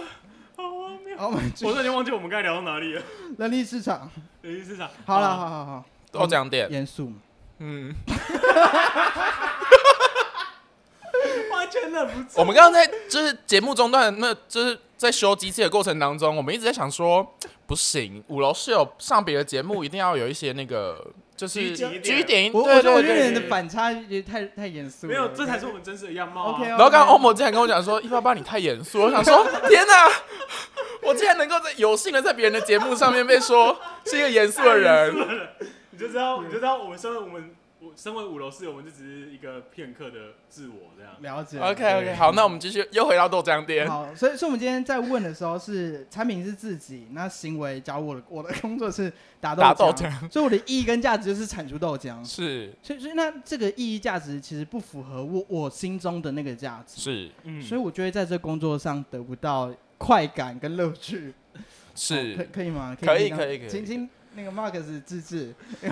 [1.28, 3.02] 我们我瞬间忘记我们刚才聊到哪里了。
[3.38, 4.10] 人力市场。
[4.42, 4.90] 人力市场。
[5.06, 7.12] 好了，好好好，多讲点，严肃。
[7.58, 7.94] 嗯，
[11.52, 12.40] 完全忍不住。
[12.40, 17.36] 我们刚刚在就是节目中段，那就是在修机器的过程当中，我们一直在想说，
[17.68, 21.06] 不行，五楼是有上别的节目，一定要有一些那个
[21.40, 25.14] 就是拘谨一点，我我觉得我觉得你的反差也太太严肃了。
[25.14, 26.52] 没有，这才是我们真实的样貌啊。
[26.52, 30.12] OK 哦然后刚刚欧某竟然跟我讲说：“一八八，你太严肃。”我想说：“天哪！
[31.02, 35.16] 我竟然能够在有幸的在别人的节目上面被说是一个严肃的人。
[35.92, 41.14] 你就知道，你就知道，我们身为我们，我身为五楼室友，我们就只是一个片刻的自我这样。
[41.22, 41.58] 了解。
[41.60, 43.88] ”OK OK，好，那我们继续又回到豆浆店。
[43.88, 52.22] 好，所以所以我们今天在问的时候是产品是自己，那行为，假如我的我的工作是打豆打豆浆，所以我的意义跟价值就是产出豆浆。
[52.28, 61.34] 是所以所以那这个意义价值其实不符合我我心中的那个价值，是嗯所以我就会在这工作上得不到快感跟乐趣。
[61.54, 61.62] 哦
[61.92, 62.96] 可是，可以吗？
[62.98, 65.54] 可以可以可以请请那个 Marcus 自制。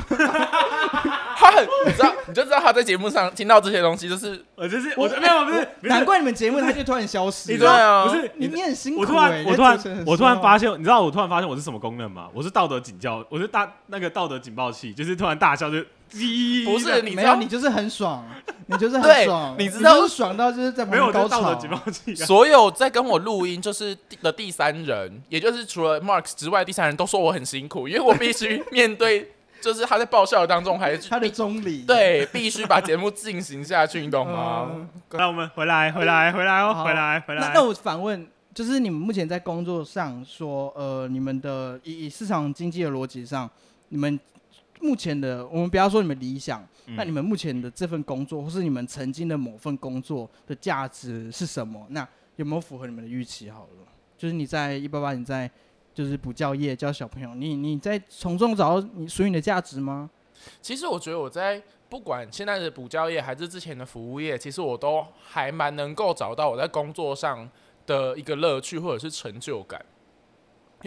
[1.39, 7.52] 他很，你知道，你就知道他在节目上听到这些东西，就是我就是我我没有不是不是难怪你们节目他就突然消失。
[7.52, 12.28] 你知道不是你你你很辛苦我突欸然，我突然我突然发现，你知道我突然发现我是什么功能吗？
[12.34, 18.26] 我是道德警教，我是大那个道德警报器，就是突然大笑就叽，不是你知没有，道你就是很爽，
[18.67, 19.96] 你就是很爽， 你知道？
[19.96, 21.60] 就是爽到就是在旁没有边高潮。
[22.15, 34.70] 所有在跟我录音就是的第三人， 也就是除了 Mark 之外，第三人都说我很辛苦，因为我必须面对，就是他在爆笑当中，还是他的中理，对必须把节目进行下去，你懂吗？
[34.74, 34.89] 嗯。
[35.12, 37.41] 那我们回来，回来，回来哦，回来，回来。
[37.41, 37.63] 那那。
[37.63, 43.50] 我反问，就是你们目前在工作上说，呃，你们的以以市场经济的逻辑上，
[43.89, 44.20] 你们
[44.82, 51.86] 目前的，我们不要说你们理想，嗯那你们目前的这份工作，或是你们曾经的某份工作的价值是什么？
[51.90, 53.50] 那有没有符合你们的预期？
[53.50, 53.88] 好了，
[54.18, 55.50] 就是你在一八八，你在
[55.94, 60.10] 就是补教业教小朋友，你你在从中找到你属于你的价值吗？
[60.62, 67.50] 其实我觉得我在不管现在的补教业还是之前的服务业，其实我都还蛮能够找到我在工作上
[67.88, 69.84] 的一个乐趣或者是成就感。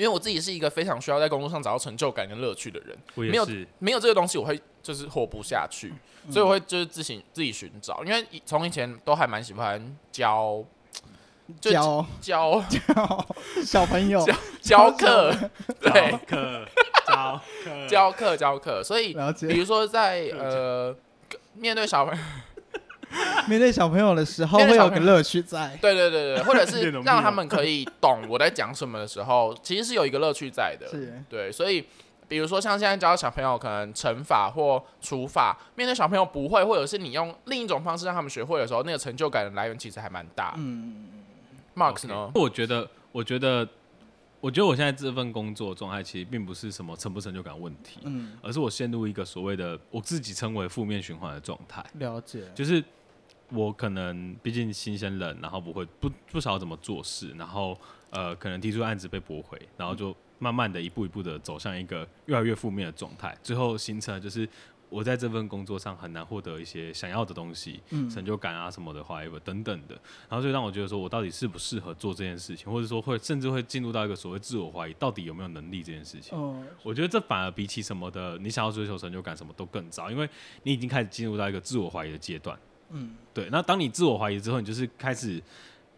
[0.00, 5.92] 因为我自己是一个非常需要在工作上找到成就感跟乐趣的人，没有我也是，没有这个东西我会就是活不下去，
[6.26, 8.02] 嗯所以我会就是自行自己寻找。
[8.02, 10.64] 因为以从以前都还蛮喜欢教
[11.60, 13.26] 就教教 教
[13.62, 15.34] 小朋友教教课，
[15.80, 16.66] 对教，课，
[17.06, 19.58] 教课，教课教课，所以比。
[19.58, 20.96] 如说在呃
[21.54, 22.22] 面对小朋友。
[23.48, 25.76] 面对小朋友的时候，会有个乐趣在。
[25.80, 30.88] 对对对对， 或者是让他们可以懂我在讲什么的时候， 其实是有一个乐趣在的。
[30.88, 31.84] 是，对，所以
[32.28, 40.54] 比如说像现在教小朋友可能乘法或除法，面对小朋友不会，或者是你用另一种方式让他们学会的时候，那个成就感的来源其实还蛮大。
[40.56, 41.08] 嗯
[41.74, 42.30] ，Mark 呢？
[42.34, 43.66] 我觉得，我觉得，
[44.40, 51.84] 我觉得我现在这份工作状态其实并不是什么成不成就感问题，嗯，而是我陷入一个所谓的我自己称为负面循环的状态。
[51.94, 52.82] 了解，就是
[53.52, 57.76] 我可能毕竟新鲜人，然后不会不不晓得怎么做事，然后
[58.10, 64.48] 呃可能提出案子被驳回，然后就慢慢的一步一步的走向一个越来越负面的状态，最后形成了就是
[64.88, 69.94] 我在这份工作上很难获得一些想要的东西，嗯成就感啊什么的话等等的，
[70.28, 76.36] 然后就让我觉得说我到底适不适合做这件事情，或者说会甚至会进入到一个所谓自我怀疑，到底有没有能力这件事情。
[76.36, 80.28] 哦，我觉得这反而比起什么的，你想要追求成就感什么都更早，因为
[80.62, 82.58] 你已经开始进入到一个自我怀疑的阶段。
[82.90, 85.42] 嗯，对，那当你自我怀疑之后，你就是开始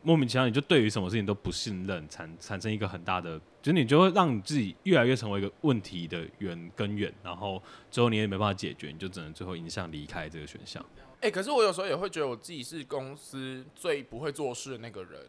[0.03, 10.85] 莫名其妙，你就对于什么事情都不信任，产产生一个很大的，就是你就会让你自己越来越成为一个问题的源根源，然后最后你也没办法解决，你就只能最后影响离开这个选项。
[11.21, 15.21] 哎、可是我有时候也会觉得我自己是公司最不会做事的那个人。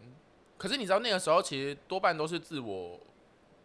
[0.58, 2.99] 可是你知道那个时候其实多半都是自我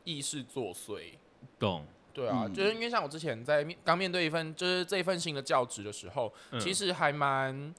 [0.04, 1.14] 意识作祟。
[1.58, 1.86] 懂？
[2.12, 7.74] 对啊，嗯就是因为像我之前在面刚面对一份就是这一份新的教职的时候，嗯其实还蛮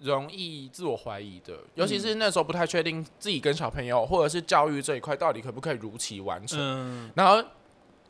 [0.00, 7.42] 容易自我怀疑的，尤其是那时候不太确定自己跟小朋友或者是教育这一块到底可不可以如期完成，嗯，然后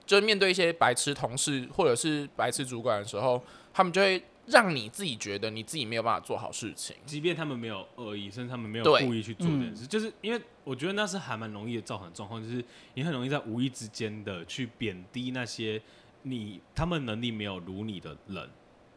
[0.07, 6.96] 就是面对一些白痴同事或者是白痴主管的时候，他们就会让你自己觉得你自己没有办法做好事情。
[7.07, 15.81] 即便他们没有恶意，甚至他们没有故意去做这件事，就是因为我觉得那是还蛮容易的造成状况，就是你很容易在无意之间的去贬低那些
[16.22, 18.50] 你他们能力没有如你的人，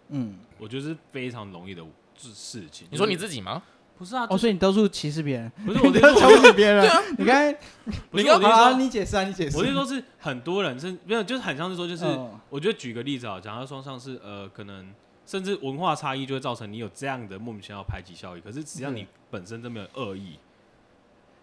[0.09, 1.83] 嗯，我觉得是非常容易的
[2.31, 2.87] 事情。
[2.91, 3.61] 你说你自己吗？
[3.95, 4.25] 不是啊？
[4.29, 6.83] 哦，所以你都是歧视别人，不是 我你的意思，都瞧不起别人，
[7.17, 7.53] 你刚才
[8.09, 14.91] 不是你我的意思说，好啊你解释啊，你解释，我是说是很多人是没有，就是很像是说，就是嗯我觉得举个例子啊，假如说像是呃，可能
[15.25, 20.39] 甚至文化差异就会造成你有这样的莫名其妙排挤效应，可是实际上你本身都没有恶意。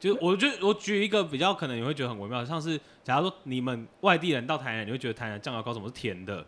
[0.00, 6.44] 就我觉得我举一个比较可能你会觉得很微妙，像是假如说你们外地人到台南，你会觉得台南酱油膏怎么是甜的？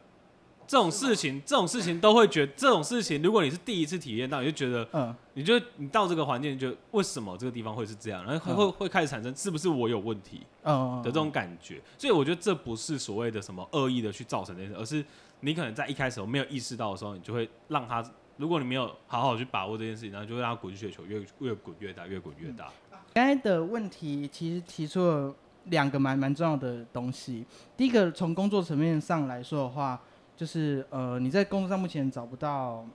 [0.66, 11.80] 这种事情，这种事情都会觉得这种事情，如果你是第一次体验到，你就觉得嗯你就你到这个环境，你就觉得为什么这个地方会是这样，然后会、嗯会会开始产生是不是我有问题嗯的这种感觉。
[11.98, 15.04] 所以我觉得这不是所谓的什么恶意的去造成这件事，而是
[15.40, 18.04] 你可能在一开始我没有意识到的时候，你就会让他，
[18.36, 22.70] 如果你没有好好去把握这件事情，然后就会让他滚雪球越越滚越大，越滚越大。
[23.14, 27.44] 刚才的问题其实提出了两个蛮蛮重要的东西。
[27.76, 30.00] 第一个，从工作层面上来说的话，
[30.36, 32.86] 就是呃，你在工作上目前找不到，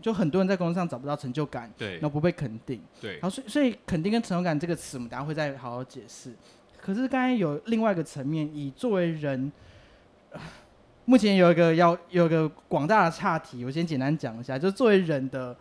[0.00, 1.94] 就很多人在工作上找不到成就感，对。
[1.94, 2.80] 然后不被肯定。
[3.00, 3.12] 对。
[3.14, 6.32] 然后，所以所以肯定跟成就感这个词，我们等下会再好好解释。
[6.80, 9.50] 可是刚才有另外一个层面，以作为人，
[10.30, 10.40] 呃
[11.06, 15.54] 目前有一个要有一个广大的岔题，我先简单讲一下，就是作为人的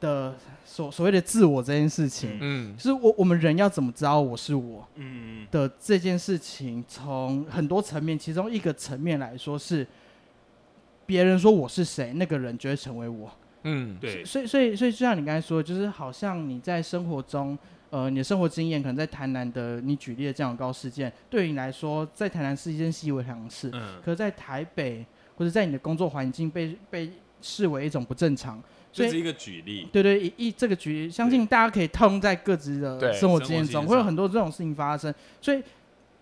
[0.00, 2.76] 的所所谓的自我这件事情，嗯。
[2.76, 9.86] 就是我我们人要怎么知道我是我嗯，的这件事情，从很多层面，其中一个层面来说是，
[11.06, 13.30] 别人说我是谁，那个人就会成为我。
[13.64, 17.56] 嗯，对，所以所以所以就像你刚才说，就是好像你在生活中，
[17.90, 27.10] 呃，你的生活经验可能在台南的你举例的这样高事件，对于你来说，在台南是一件习以为常的事，嗯，可是在台北或者在你的工作环境被被
[27.40, 28.60] 视为一种不正常。
[28.94, 29.88] 所以这是一个举例。
[29.90, 35.14] 对对，一一这个举例，相信大家可以套用在各自的对生活经验中，会有很多这种事情发生。
[35.40, 35.62] 所以，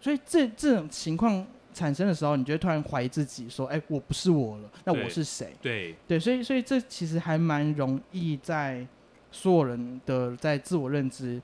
[0.01, 5.55] 所以这这种情况产生的时候，你就会突然怀疑自己，说：“哎、我不是我了，那我是谁？
[5.63, 8.87] 对，？”对，所以所以这其实还蛮容易在
[9.31, 11.41] 所有人的在自我认知，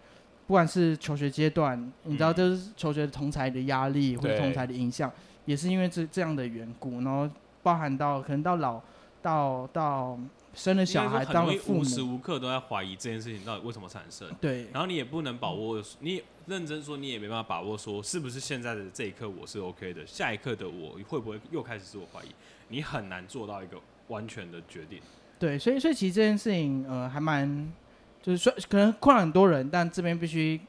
[0.46, 2.34] 不管是求学阶段，你知道，嗯。
[2.34, 5.10] 这是求学同才的压力或者同才的影响，
[5.44, 7.28] 也是因为这这样的缘故，然后
[7.62, 8.80] 包含到可能到老
[9.22, 10.18] 到到
[10.54, 11.80] 生了小孩，当了父母。
[11.80, 14.28] 无，时无刻都在怀疑这件事情到底为什么产生。
[14.40, 22.28] 对，然后你也不能把握，你也认真说，你也没办法把握说是不是现在的这一刻我是 OK 的，下一刻的我会不会又开始自我怀疑？
[22.68, 23.76] 你很难做到一个
[24.08, 25.00] 完全的决定。
[25.38, 27.72] 对，所以所以其实这件事情，呃，还蛮
[28.22, 30.60] 就是说可能困扰很多人，但这边必须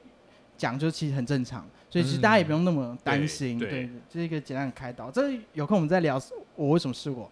[0.58, 5.12] 讲，就其实很正常，所以其实大家也不用那么担心，对对，这是一个简单的开导。
[5.12, 6.20] 这有空我们再聊，
[6.56, 7.32] 我为什么是我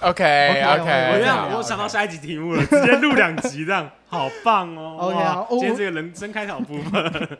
[0.00, 7.38] ？OK OK，OK，我我这样想，我想到下一集题目了，直接录两集这样，好棒哦 OK，今天这个人生开导部分，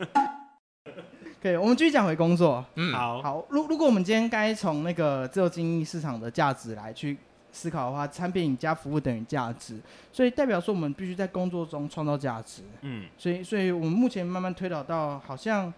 [1.42, 2.64] 可以，我们继续讲回工作。
[2.74, 7.16] 嗯，好，好，如如果我们今天该从那个自由经济市场的价值来去
[7.52, 9.78] 思考的话，产品加服务等于价值，
[10.12, 12.62] 所以代表说我们必须在工作中创造价值。
[12.82, 15.72] 嗯，所以，所以我们目前慢慢推导到，好像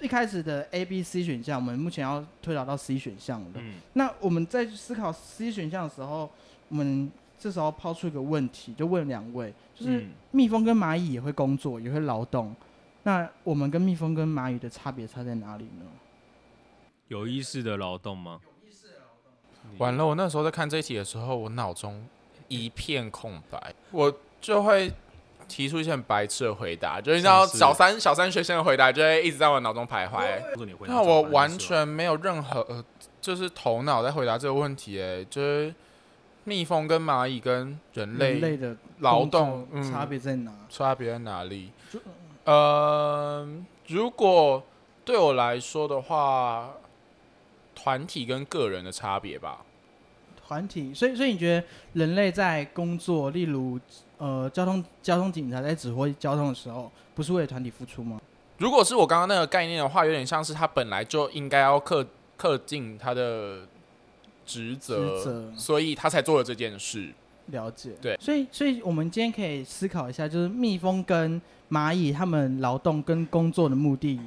[0.00, 3.46] 一开始的 A、B、C 选项，我们目前要推导到 C 选项了。
[3.56, 6.28] 嗯那我们在思考 C 选项的时候，
[6.68, 12.54] 我们这时候抛出一个问题，就问两位，就是嗯蜜蜂跟蚂蚁也会工作，也会劳动，
[13.04, 15.86] 那我们跟蜜蜂跟蚂蚁的差别差在哪里呢？
[17.08, 18.40] 有意识的劳动吗？
[19.78, 22.06] 完了，我那时候在看这一题的时候，我脑中
[22.48, 24.92] 一片空白，我就会
[25.48, 30.40] 提出一些很白痴的回答，就是你知道小三小三学生的回答就会一直在我脑中徘徊。
[30.86, 32.84] 那我完全没有任何呃
[33.20, 35.74] 就是头脑在回答这个问题，哎，就是
[36.44, 40.52] 蜜蜂跟蚂蚁跟人类人类的劳动差别在哪？
[40.68, 42.00] 差别在哪里就？
[42.44, 43.46] 呃，
[43.86, 44.62] 如果
[45.04, 46.74] 对我来说的话，
[47.74, 49.64] 团体跟个人的差别吧。
[50.44, 53.78] 团体，所以所以你觉得人类在工作，例如
[54.18, 58.20] 呃交通交通警察在指挥交通的时候，不是为了团体付出吗？
[58.58, 62.06] 如果是我刚刚那个概念的话，有点像是他本来就应该要恪
[62.38, 63.66] 恪尽他的
[64.44, 67.12] 职责所以他才做了这件事。
[67.52, 74.18] 了解，对所以所以我们今天可以思考一下，就是蜜蜂跟蚂蚁它们劳动跟工作的目的，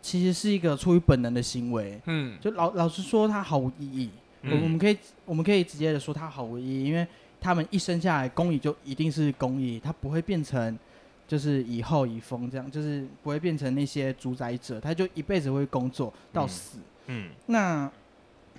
[0.00, 2.00] 其实是一个出于本能的行为。
[2.06, 4.10] 嗯就老老实说，它毫无意义。
[4.44, 7.06] 我我们可以我们可以直接的说它毫无意义，因为
[7.40, 10.78] 他们一生下来工蚁就一定是工蚁，它不会变成
[11.26, 16.78] 就是以后以蜂这样，就是不会变成那些主宰者，它就一辈子会工作到嗯死。
[17.06, 17.90] 嗯那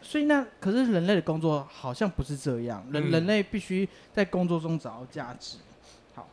[0.02, 3.12] 所以那可是人类的工作好像不是这样，人、嗯。
[3.12, 5.58] 人类必须在工作中找到价值。
[6.14, 6.28] 好，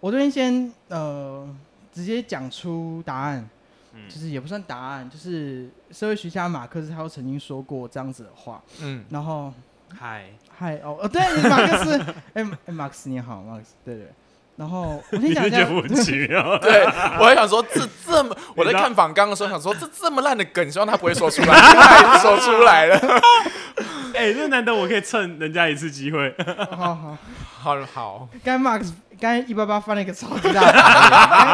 [0.00, 1.48] 我这边先呃
[1.92, 3.48] 直接讲出答案，
[3.92, 4.08] 嗯。
[4.08, 9.52] 就是也不算答案，就是社会学家马克思他有曾经说过这样子的话，嗯，然后
[9.94, 11.98] 嗨，嗨哦哦对，马克思，
[12.34, 14.08] 哎、哎马克思你好，马克思对对。
[14.58, 16.58] 然后我先你讲一下，是觉得莫名其妙？
[16.58, 16.84] 对，
[17.18, 22.98] 我还想说这这么，我在看访纲的时候想说这这么烂的梗，希望他不会说出来，他还是说出来了。
[24.14, 26.34] 哎，这难得我可以蹭人家一次机会。
[26.70, 27.16] 好好。
[27.60, 30.60] 好好，刚才 Max 刚才一八八翻了一个超级大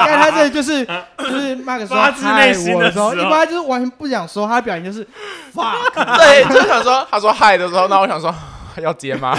[0.05, 0.85] 刚才他这里就是
[1.19, 5.03] 就是 Max 说发自嗨内心的我的时候，一八就是完全不想说，他的表情就是
[5.55, 8.33] fuck，对，就是想说他说嗨的时候，那我想说
[8.83, 9.37] 要接吗？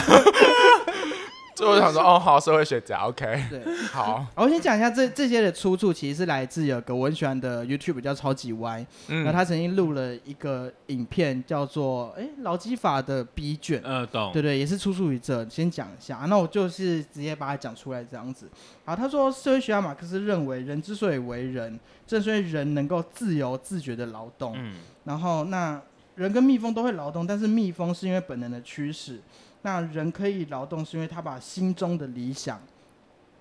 [1.58, 3.62] 所以我想说哦，好，社会学家，OK，对。
[3.94, 14.34] 好，我先讲一下这这些的出处，其实是来自有个我很喜欢的 YouTube 叫超级歪，然后嗯，他曾经录了一个影片叫做哎劳基法的 B 卷，呃，懂。
[14.34, 15.48] 对对，也是出处于这。
[15.50, 18.50] 先讲一下，那我就是直接把它讲出来这样子。
[18.84, 24.54] 好，他说，社会学家马克思认为，人之所以为人，正是因为人能够自由自觉的劳动。
[24.58, 25.82] 嗯然后，那
[26.16, 29.22] 人跟蜜蜂都会劳动，但是蜜蜂是因为本能的驱使。
[29.66, 32.62] 那人可以劳动，是因为他把心中的理想，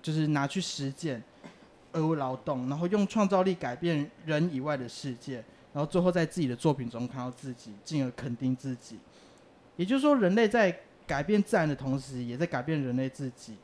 [0.01, 1.21] 就是拿去实践
[1.91, 5.35] 而劳动，然后用创造力改变人以外的世界，
[5.71, 8.97] 然后最后在自己的作品中看到自己，进而肯定自己。
[9.75, 13.55] 也就是说，人类在改变自然的同时，也在改变人类自己，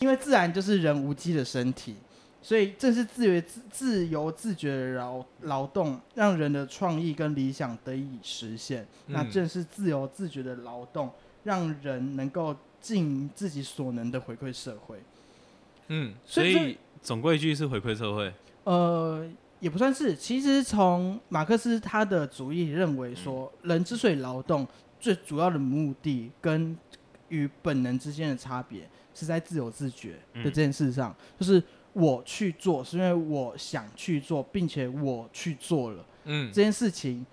[0.00, 1.94] 因为自然就是人无机的身体。
[2.42, 8.84] 所以，正是自由自自由自觉的劳劳动，让人的创意跟理想得以实现。
[9.06, 11.12] 那嗯正是自由自觉的劳动，
[11.48, 14.98] 让人能够尽自己所能的回馈社会。
[15.86, 18.30] 嗯所所以总归一句是回馈社会。
[18.64, 19.26] 呃，
[19.58, 20.14] 也不算是。
[20.14, 24.66] 其实从马克思他的主义认为说，人之所以劳动，
[25.00, 26.76] 最主要的目的跟
[27.30, 31.62] 与本能之间的差别，是在自由自觉的这件事上，就是
[31.94, 36.04] 我去做，是因为我想去做，并且我去做了。
[36.24, 37.24] 嗯这件事情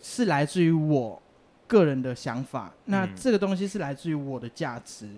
[0.00, 1.20] 是来自于我
[1.68, 3.14] 个人的想法，那嗯。
[3.14, 5.08] 这个东西是来自于我的价值，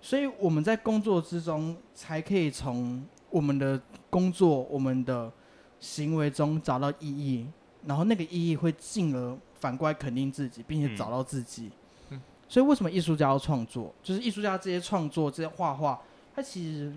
[0.00, 5.30] 所以我们在工作之中才可以从我们的工作、我们的
[5.78, 7.46] 行为中找到意义，
[7.86, 10.96] 然后那个意义会进而反过来肯定自己，并且嗯。
[10.96, 11.70] 找到自己。
[12.10, 12.20] 嗯。
[12.48, 13.92] 所以为什么艺术家要创作？
[14.02, 16.00] 就是艺术家这些创作、这些画画，
[16.34, 16.92] 它其实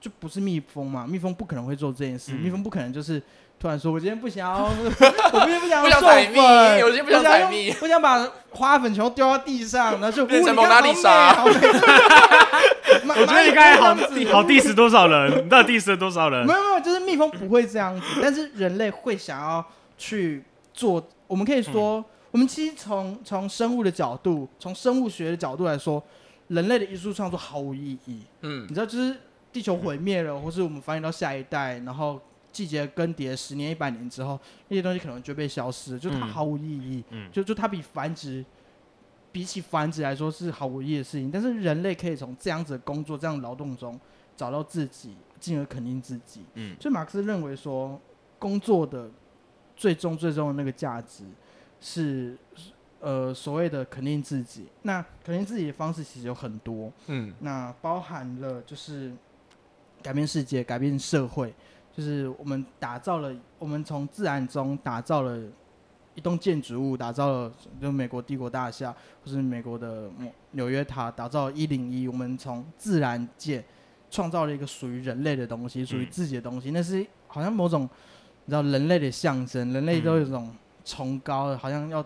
[0.00, 2.40] 就不是蜜蜂嘛，蜜蜂不可能会做这件事，嗯。
[2.40, 3.22] 蜜蜂不可能就是
[3.60, 11.52] 突然说，我今天不想要， 我今天不想要授不想采蜜粉，我今天不想采蜜用我想把花粉全部丢到地上，然后就变成呜蒙娜丽莎 我
[13.26, 13.94] 觉得你刚才好
[14.32, 15.44] 好 diss 多少人？
[15.44, 16.54] 你到底 diss 了多少人没？
[16.54, 19.62] 有没有，就是蜜蜂不会这样子，但是人类会想要
[19.98, 21.06] 去做。
[21.26, 26.02] 我们可以说，我们其实从从生物的角度，从生物学的角度来说，
[26.48, 28.22] 人类的艺术创作毫无意义。
[28.40, 29.14] 嗯你知道，就是
[29.52, 32.18] 地球毁灭了，或是我们繁衍到下一代，然后
[32.52, 34.38] 季节更迭，十年、一百年之后，
[34.68, 37.04] 那些东西可能就被消失了，就它嗯毫无意义。
[37.10, 38.44] 嗯就就它比繁殖，
[39.30, 41.30] 比起繁殖来说是毫无意义的事情。
[41.30, 43.98] 但是人类可以从这样子的工作、这样劳动中
[44.36, 46.42] 找到自己，进而肯定自己。
[46.54, 48.00] 嗯所以马克思认为说，
[48.38, 49.10] 工作的
[49.76, 51.24] 最终最终的那个价值
[51.80, 52.36] 是
[52.98, 54.66] 呃所谓的肯定自己。
[54.82, 59.12] 那肯定自己的方式其实有很多，嗯那包含了就是
[60.02, 61.54] 改变世界、改变社会，
[61.96, 65.38] 就是我们打造了，我们从自然中打造了
[66.14, 73.64] 一栋建筑物，打造了就美国帝国大厦，或是美国的纽纽约塔，打造一零一，我们从自然界
[74.10, 77.82] 创造了一个属于人类的东西，属于嗯自己的东西，那是好像某种
[78.44, 80.52] 你知道人类的象征，人类都有一种
[80.84, 82.04] 崇高的，好像要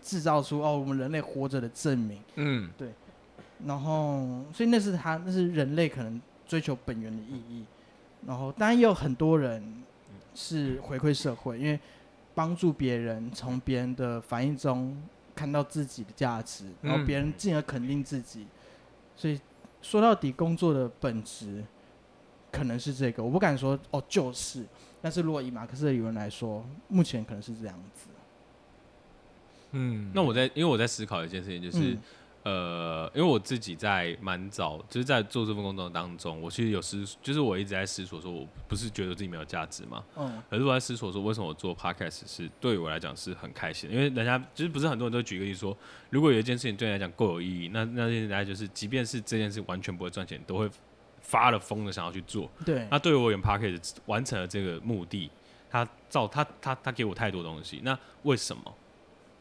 [0.00, 2.20] 制造出哦我们人类活着的证明。
[2.36, 2.90] 嗯对
[3.64, 7.64] 然后，所以那是他，那是人类可能追求本源的意义。
[8.26, 9.82] 然后，当然也有很多人
[10.34, 11.78] 是回馈社会，因为
[12.34, 15.00] 帮助别人，从别人的反应中
[15.34, 18.46] 看到自己的价值，然后嗯别人进而肯定自己。
[19.14, 19.40] 所以
[19.80, 21.64] 说到底，工作的本质
[22.50, 24.66] 可能是这个，我不敢说哦就是，
[25.00, 28.08] 但是如果以马克思的理论来说，目前可能是这样子。
[29.70, 31.98] 嗯，那我在因为我在思考一件事情，就是、嗯
[32.46, 40.04] 呃，因为我自己在蛮早，就是在做这份工作当中，我其实有思，就是我一直在思索说，我不是觉得自己没有价值嘛？
[40.16, 43.96] 嗯可是我在思索说，为什么我做 podcast 是对我来讲是很开心的？
[43.96, 45.76] 因为人家就是不是很多人都举个例说，
[46.08, 50.70] 如果有一件事情对你来讲够有意义，那那件事情就是，即便是这件事完全不会赚钱，都会
[51.20, 52.48] 发了疯的想要去做。
[52.64, 55.28] 对，那对于我演 podcast 完成了这个目的，
[55.68, 58.72] 他造他他他给我太多东西，那为什么？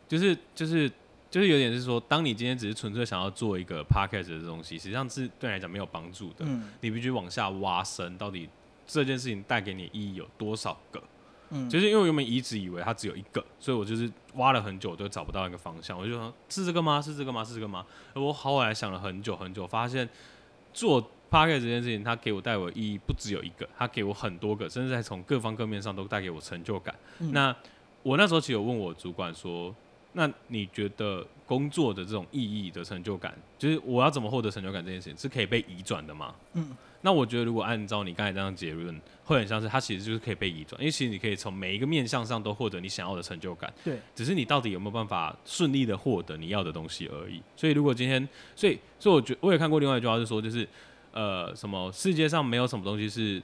[0.07, 0.91] 就是就是
[1.29, 6.45] 就是有点是说，当你今天只是纯粹想要做一个 podcast 的东西，实际上是对你来讲没有帮助的。
[6.45, 8.47] 嗯你必须往下挖深，到底
[8.87, 11.03] 这件事情带给你意义有多少个？
[11.49, 15.97] 嗯，就是因为我原本一直以为它只有一个，所以我就是挖了很久，都找不到一个方向。
[15.97, 17.01] 我就说是这个吗？
[17.01, 17.43] 是这个吗？
[17.43, 17.85] 是这个吗？
[18.13, 20.07] 我后来想了很久很久，发现
[20.73, 26.95] 做 p o c a s t 这件事情，它给我带我的意义不只有一个，它给我很多个，甚至在从各方各面上都带给我成就感。
[27.19, 27.55] 嗯那
[28.01, 29.73] 我那时候其实有问我主管说，
[30.17, 36.33] 那你觉得工作的这种意义的成就感，就是我要怎么获得成就感这件事情，是可以被移转的吗？
[36.53, 47.39] 嗯那我觉得，如果按照你刚才这样结论，会很像是它其实就是可以被移转，因为其实你可以从每一个面向上都获得你想要的成就感，对，只是你到底有没有办法顺利的获得你要的东西而已。
[47.55, 50.67] 所以，如果今天，所以，所以我觉我也看过另外一句话是说，就是
[51.11, 53.39] 呃，什么世界上没有什么东西是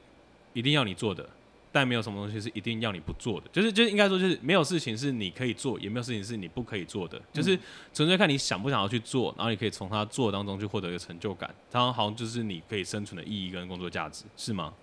[0.54, 1.30] 一定要你做的，
[1.72, 7.58] 但没有什么东西是一定要你不做的，就是就是应该说就是没有事情是你可以做，也没有事情是你不可以做的，就是
[7.94, 14.74] 纯粹看你想不想要去做，然后你可以从他做当中去获得一个成就感，它好像就是你可以生存的意义跟工作价值，是吗？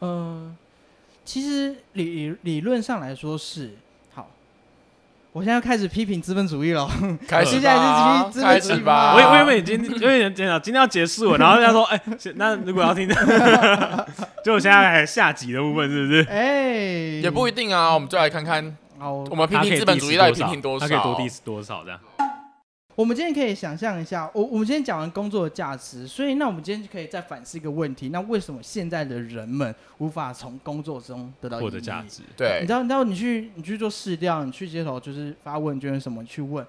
[0.00, 0.54] 呃，
[1.24, 3.89] 其实理理论上来说是好。
[5.32, 6.88] 我现在要开始批评资本主义了。
[7.28, 9.14] 开始接下来吧，是资开本主义始吧。
[9.14, 12.00] 我以我原本已经有点讲今天要结束了，然后人家说，哎、
[12.34, 13.08] 那如果要听，
[14.44, 16.26] 就现在还下集的部分是不是？
[16.28, 19.12] 哎，也不一定啊，我们就来看看好。
[19.12, 20.88] 我们批评资本主义到底批评多少？
[20.88, 22.00] 他可以多 diss 多少这样？
[23.00, 36.62] 我们今天可以想象一下，我我们今天讲完工作的价值，所以那我们今天就可以再反思一个问题：那为什么现在的人们无法从工作中得到获得价值，对你知，道，你知道，你去你去做试调，你去街头就是发问卷什么去问，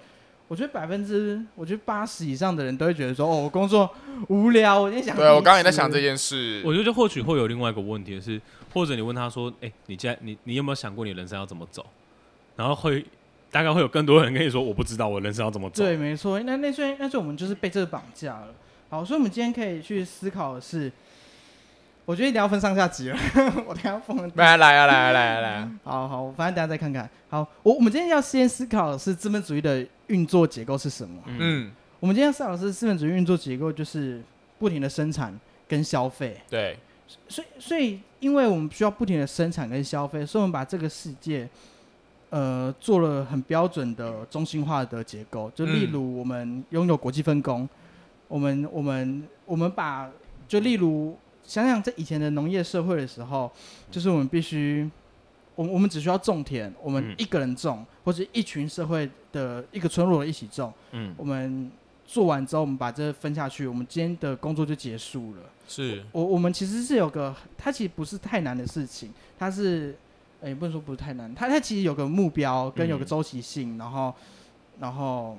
[0.47, 3.93] 我觉得百分之，我觉得八十以上的人都会觉得说，哦，我工作
[4.29, 5.17] 无聊，我今天想。
[5.17, 5.99] 对我刚刚也在想这。
[5.99, 6.61] 件事。
[6.63, 8.41] 我觉得就或许会有另外一个问题是，
[8.73, 11.85] 或者你问他说，哎、你现在你你有没有想过你人生要怎么走？
[12.55, 13.05] 然后会
[13.51, 15.83] 大概会有更多人跟你说，我不知道我人生要怎么走。
[15.83, 18.47] 对，没错，那那所以那所以我们就是被这个绑架了。
[18.89, 20.91] 好，所以我们今天可以去思考的是，
[22.05, 23.17] 我觉得一定要分上下集了，
[23.67, 24.17] 我等一下放。
[24.35, 25.71] 来来啊，来啊来啊来啊！
[25.83, 27.09] 好好，反正等一下再看看。
[27.29, 31.21] 好，我我们今天要先思考的是资本主义的运作结构是什么。
[31.27, 34.21] 嗯，嗯，我们今天要思考的是资本主义运作结构就是
[34.59, 35.37] 不停的生产
[35.67, 36.37] 跟消费。
[36.49, 36.77] 对，
[37.27, 41.47] 所以，所以，因为我们需要不停的生产跟消费，所以我们把这个世界，
[42.31, 45.51] 呃，做了很标准的中心化的结构。
[45.53, 47.67] 就例嗯如，我们拥有国际分工，
[48.29, 50.09] 我们，我们，我们把，
[50.47, 53.51] 就例如，想想在以前的农业社会的时候，
[53.91, 54.89] 就是我们必须，
[55.55, 61.69] 我们我们只需要种田，我们嗯一个人种，或者一群社会的一个村落一起种，嗯，我们
[62.05, 65.41] 做完之后，我们把这分下去，我们今天的工作就结束了。
[65.67, 66.01] 是。
[66.13, 69.93] 我我们其实是有个，它其实不是太难的事情，它是，
[70.41, 73.07] 呃也不能说不是太难，它它其实有个目标跟有个嗯。
[73.07, 74.13] 周期性，然后
[74.79, 75.37] 然后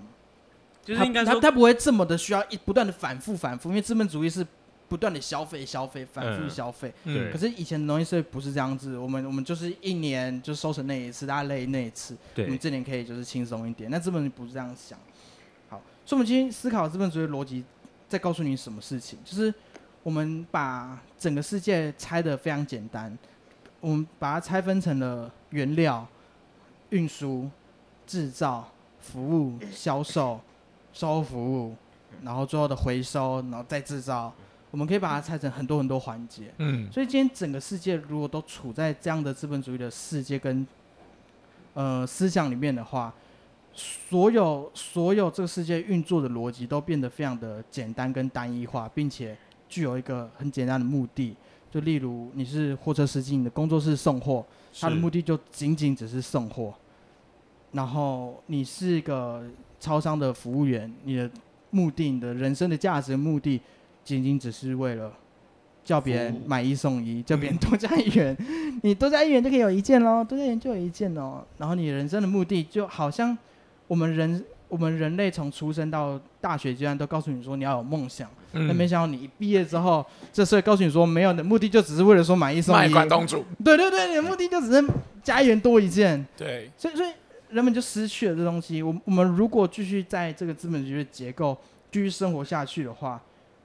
[0.85, 4.47] 就是应该，它它它不会这么的需要一不断的反复反复，因为资本主义是
[4.89, 6.51] 不断的消费消费反复嗯。
[6.51, 7.31] 消费，对。
[7.31, 13.91] 可是以前的农业社会不是这样子，我们我们就是一年就收成那一次，大家累那一次，我们对，这年可以就是轻松一点。
[13.91, 14.99] 那资本主义不是这样想。
[15.69, 17.65] 好，所以我们今天思考资本主义的逻辑，
[18.09, 19.53] 在告诉你什么事情，就是
[20.03, 23.17] 我们把整个世界拆的非常简单，
[23.83, 26.07] 我们把它拆分成了原料、
[26.91, 27.51] 运输、
[28.07, 28.71] 制造、
[29.01, 30.41] 服务、销售、
[30.93, 31.75] 售后服务，
[32.23, 34.33] 然后最后的回收，然后再制造，
[34.71, 36.55] 我们可以把它拆成很多很多环节。
[36.59, 40.65] 嗯所以今天整个世界如果都处在这样的资本主义的世界跟
[41.75, 43.13] 呃思想里面的话，
[43.75, 49.37] 所有所有这个世界运作的逻辑都变得非常的简单跟单一化，并且
[49.69, 51.35] 具有一个很简单的目的。
[51.73, 54.45] 就例如你是货车司机，你的工作是送货，
[54.79, 56.75] 他的目的就仅仅只是送货。
[57.73, 59.43] 然后你是一个
[59.81, 61.31] 超商的服务员，你的
[61.71, 63.59] 目的，你的人生的价值目的，
[64.05, 65.11] 仅仅只是为了
[65.83, 68.37] 叫别人买一送一，叫别人多加一元，
[68.85, 71.43] 你多加一元就可以有一件喽，多加一元就有一件喽。
[71.57, 73.37] 然后你人生的目的就好像
[73.89, 80.03] 我们人我们人类从出生到大学阶段都告诉你说你要有梦想，但没嗯，想到你一毕业之后，
[80.33, 84.83] 这社会告诉你说没有的目的就只是为了说买一送卖一，关东煮，对对对，你的目的就只是
[85.23, 86.27] 加一元多一件。
[86.39, 87.11] 对，所以，所以
[87.51, 88.83] 人们就失去了这东西。
[88.83, 91.55] 我我们如果继续在这个资本主义的结构
[91.91, 93.21] 继续生活下去的话，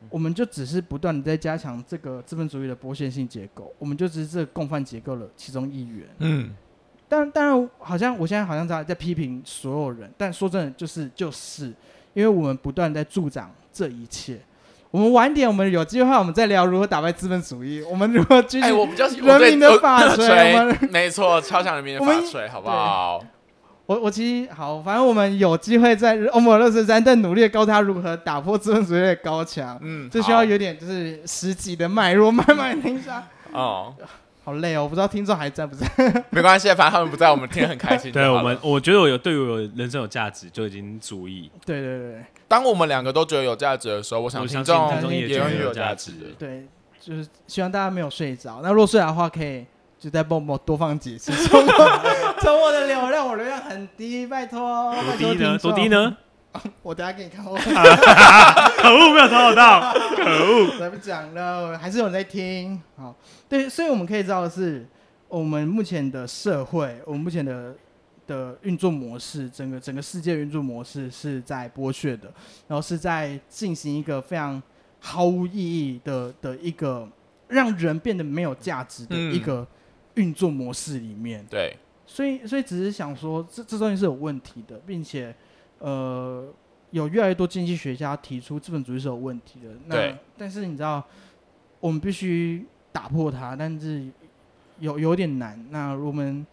[0.10, 6.06] 我们就只是不断的在加强这个资本主义的剥削性结构，我们就只是这个共犯结构的其中一员。
[6.20, 6.54] 嗯，
[7.10, 11.66] 但当然，好像我现在好像在在批评所有人，但说真的，就是就是，
[12.14, 14.40] 因为我们不断在助长这一切。
[14.90, 17.82] 我们晚点，我们有机会我们再聊如何打败资本主义。
[17.84, 18.68] 我们如何继续
[19.22, 23.24] 人民的法锤没错，超强人民的法锤，好不好？
[23.86, 29.78] 我我其实好，反正我们有机会在欧姆勒斯山在努力的告诉他如何打破资本主义的高墙。
[29.82, 33.24] 嗯，这需要有点就是实际的脉络，慢慢听一下。
[33.54, 33.94] 哦，
[34.48, 35.86] 好累哦，我不知道听众还在不在。
[36.32, 38.10] 没关系，反正他们不在，我们听得很开心。
[38.14, 41.52] 对我们，我觉得我有对于我人生有价值就已经足以。
[41.66, 46.14] 对对对当我们两个都觉得有价值的时候，我想我相听众也觉得有有价值。
[46.40, 46.66] 对，
[46.98, 48.62] 就是希望大家没有睡着。
[48.64, 49.66] 那如果睡着的话，可以
[50.00, 51.72] 就再帮我多放几次，从我
[52.40, 54.96] 从我的流量，我流量很低，拜托。
[55.20, 55.58] 多低呢？
[55.58, 55.90] 多低？
[55.90, 56.16] 呢？
[56.84, 57.58] 我等下给你看，我
[58.78, 60.80] 可恶，没有讨好到，可恶。
[60.80, 62.82] 再不讲了，还是有人在听。
[62.96, 63.16] 好，
[63.50, 64.86] 对，所以我们可以知道的是，
[65.28, 67.76] 我们目前的社会，我们目前的
[68.26, 72.32] 的运作模式，整个整个世界运作模式是在剥削的，
[72.68, 74.62] 然后是在进行一个非常
[75.00, 77.08] 毫无意义的的一个
[77.48, 79.66] 让人变得没有价值的嗯一个
[80.16, 81.46] 运作模式里面。
[81.50, 85.34] 对，所以，所以只是想说，这这东西是有问题的，并且，
[85.80, 86.48] 呃，
[86.92, 89.70] 有越来越多经济学家提出资本主义是有问题的。
[89.86, 91.04] 那但是你知道，
[91.80, 94.08] 我们必须打破它，但是
[94.80, 95.64] 有有点难。
[95.70, 96.46] 那我们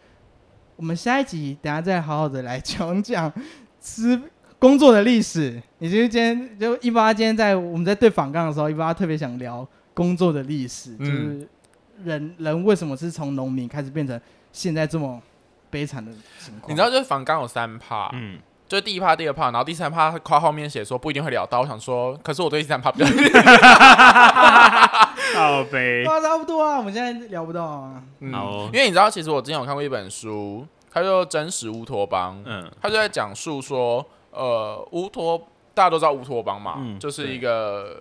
[0.76, 3.32] 我们下一集等下再好好的来讲讲
[3.78, 4.20] 资
[4.58, 5.62] 工作的历史。
[5.78, 11.48] 你就是今天就一八今天在我们在对访杠的时候，一八特别想聊工作的历史，嗯就是
[12.02, 14.20] 人人为什么是从农民开始变成
[14.52, 15.22] 现在这么
[15.70, 16.70] 悲惨的情况？
[16.70, 18.38] 你知道，就是仿纲有三怕，嗯，
[18.74, 21.60] 就是第一趴、第二趴，然后第三趴夸后面写说不一定会聊到。
[21.60, 23.06] 我想说，可是我对第三趴比较，
[25.38, 26.02] 好呗。
[26.04, 28.02] 啊，差不多啊，我们现在聊不到啊。
[28.18, 35.40] 嗯好哦因为你知道，其实我之前有看过一本书，它叫《真实乌托邦》，嗯，它就在讲述说，呃，乌托
[35.72, 37.96] 大家都知道乌托邦嘛，嗯就是一个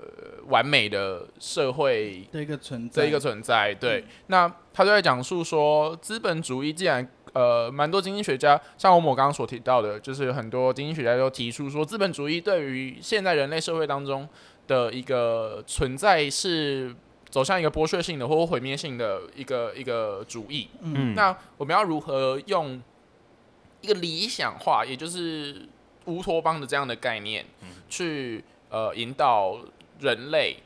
[0.48, 3.72] 完美的社会的一个存在，这一个存在。
[3.76, 14.28] 对，那他就在讲述说，资本主义既然呃，蛮多经济学家，像我们刚刚所提到的，就是很多经济学家都提出说，资本主义对于现在人类社会当中
[14.68, 16.96] 的一个存在是
[17.30, 20.70] 走向一个剥削性的或毁灭性的一个一个主义。
[20.82, 22.80] 嗯，嗯，那我们要如何用
[23.82, 25.68] 一个理想化，也就是
[26.06, 27.44] 乌托邦的这样的概念，
[27.90, 29.58] 去呃引导
[30.00, 30.58] 人类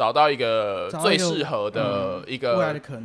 [0.00, 2.54] 找到一个最适合的一个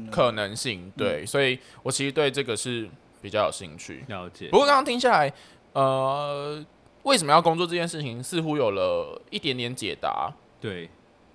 [0.10, 0.89] 可能，性？
[0.96, 2.89] 对，所以我其实对这个是
[3.22, 4.06] 比较有兴趣。
[4.08, 4.56] 了解不。
[4.56, 5.34] 过刚刚听下来，
[5.74, 6.66] 呃，
[7.04, 10.32] 为什么要工作这件事情，似乎有了一点点解答。
[10.62, 10.89] 对，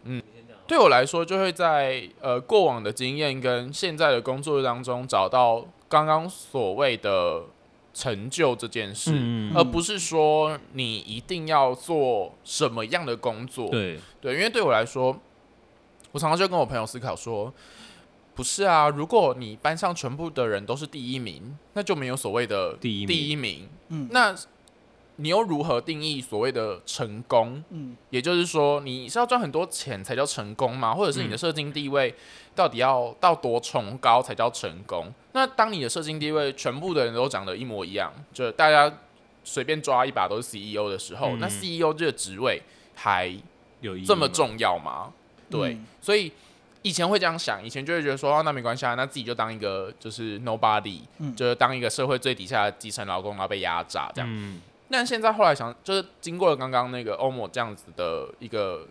[0.05, 0.23] 嗯
[0.67, 7.43] 对我来说，就会在呃过往的经验跟现在的工作当中找到刚刚所谓的
[7.93, 13.69] 成就这件事，嗯而不是说你一定要做什么样的工作。
[13.69, 15.21] 对，对，因为对我来说，
[16.13, 17.53] 我常常就跟我朋友思考说，
[18.35, 23.69] 不是啊，如果你班上全部的人都是第一名，那就没有所谓的第一名第一名。
[23.89, 24.35] 嗯那
[25.17, 27.63] 你又如何定义所谓的成功？
[27.69, 30.95] 嗯也就是说，你是要赚很多钱才叫成功吗？
[30.95, 32.15] 或者是你的嗯社经地位
[32.55, 35.13] 到底要到多崇高才叫成功？
[35.33, 38.91] 那当你的社经地位全部的人都长得一模一样，就大家
[39.45, 42.63] 随便抓一把都是 CEO 的时候，嗯那 CEO 这个职位
[42.95, 43.31] 还
[43.83, 45.13] 有这么，重要吗？
[45.51, 45.87] 对，嗯。
[46.01, 46.33] 所以
[46.83, 51.35] 以前会这样想，以前就会觉得说，哦，那没关系啊，那自己就当一个就是 nobody，、嗯。
[51.37, 54.29] 就是当一个社会最底下的基层劳工，然后被压榨这样。
[54.33, 58.87] 嗯，但现在后来想，就是经过了刚刚那个欧某这样子的一个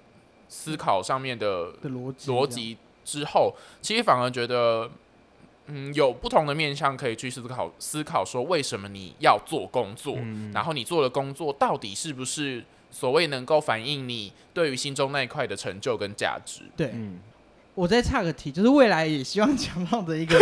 [0.47, 4.89] 思考上面的的逻辑逻辑之后，其实反而觉得，
[5.65, 10.51] 嗯，有不同的面向可以去思考思考，说为什么你要做工作，嗯。
[10.53, 16.61] 然后你做的工作到底是不是所谓能够反映你对于心中那一块的成就跟价值？
[16.75, 16.91] 对。
[16.93, 17.19] 嗯，
[17.75, 20.37] 我再岔个题，就是未来也希望讲到的一个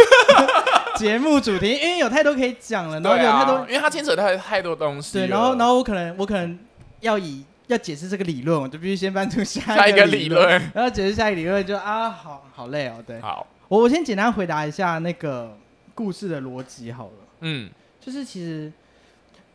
[0.98, 5.28] 节目主题，因为有太多可以讲了，然后有太多因为它牵扯太太多东西了。
[5.28, 6.58] 对，然后然后我可能我可能
[7.02, 13.04] 要以要解释这个理论，我就必须先搬出下下一个理理，论，然后解释下一个理论就啊，好好累哦。
[13.06, 15.56] 对，好，我我先简单回答一下那个
[15.94, 17.70] 故事的逻辑好了，嗯，
[18.00, 18.72] 就是其实，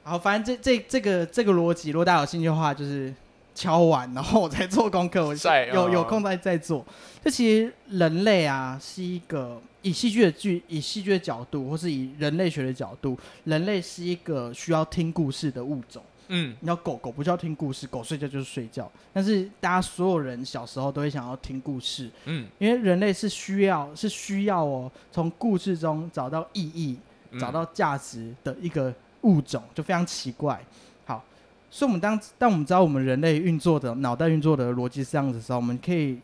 [0.05, 3.15] 好，反正这这这个这个逻辑，如果大家有兴趣的话，就是
[3.55, 6.85] 敲完，然后我再做功课，我 再有有哦空再再做。
[7.23, 16.03] 这其实人类啊，是一个以戏剧的剧，以戏剧的角度，或是以人类学的角度，人类是一个需要听故事的物种。
[16.29, 18.91] 嗯，你要狗狗不需要听故事，狗睡觉就是睡觉。
[19.13, 26.97] 但是大家所有人小时候都会想要听故事，嗯，因为人类是需要是需要哦，从故事中找到意义，
[27.33, 28.93] 嗯找到价值的一个
[29.23, 30.61] 物种，就非常奇怪。
[31.05, 31.25] 好，
[31.71, 36.19] 所以我们当当我们知道我们人类运作的脑袋运作的逻辑是这样子的时候，我们可以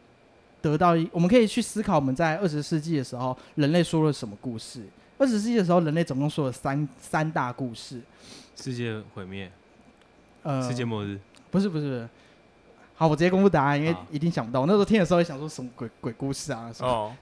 [0.60, 4.82] 得到一，我们可以去思考我们在二十世纪的时候，人类说了什么故事。
[5.18, 8.00] 二十世纪的时候，人类总共说了三三大故事。
[8.54, 9.50] 世界毁灭，
[10.42, 11.18] 呃，世界末日，
[11.50, 12.08] 不是不是。
[12.94, 14.60] 好，我直接公布答案，因为一定想不到。
[14.60, 16.88] 我那时候听的时候也想说什么鬼鬼故事啊什么。
[16.88, 17.12] 哦，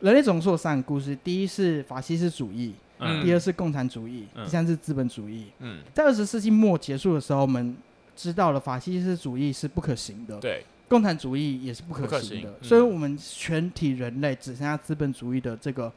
[0.00, 3.24] 人类总共说了三个故事，第一是法西斯主义，嗯。
[3.24, 4.44] 第二是共产主义，嗯。
[4.44, 5.46] 第三是资本主义。
[5.60, 7.76] 嗯，在二十世纪末结束的时候，我们
[8.16, 15.92] 知道了法西斯主义是不可行的，对，共产主义也是不可行的，所以我们全体人类只剩下资本主义的这个、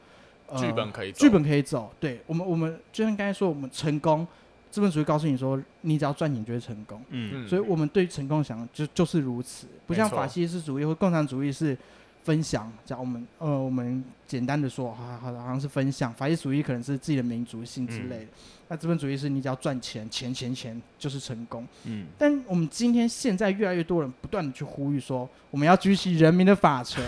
[0.48, 1.20] 呃剧本可以走。
[1.20, 1.92] 剧本可以走。
[2.00, 4.28] 对我们，我们就像刚才说，我们成功，
[4.70, 7.02] 资本主义告诉你说，你只要赚钱就会成功。
[7.10, 7.32] 嗯。
[7.34, 11.76] 嗯，所以我们对成功想就就是如此，不像法西斯主义或共产主义是
[12.24, 18.28] 分享，讲我们呃我们简单的说，好好好像是分享，法西斯主义可能是自己的民族性之类的，
[18.68, 21.68] 那资本主义是你只要赚钱，钱钱钱就是成功。
[21.86, 27.04] 嗯，但我们今天现在越来越多人不断的去呼吁说，我们要举起人民的法锤，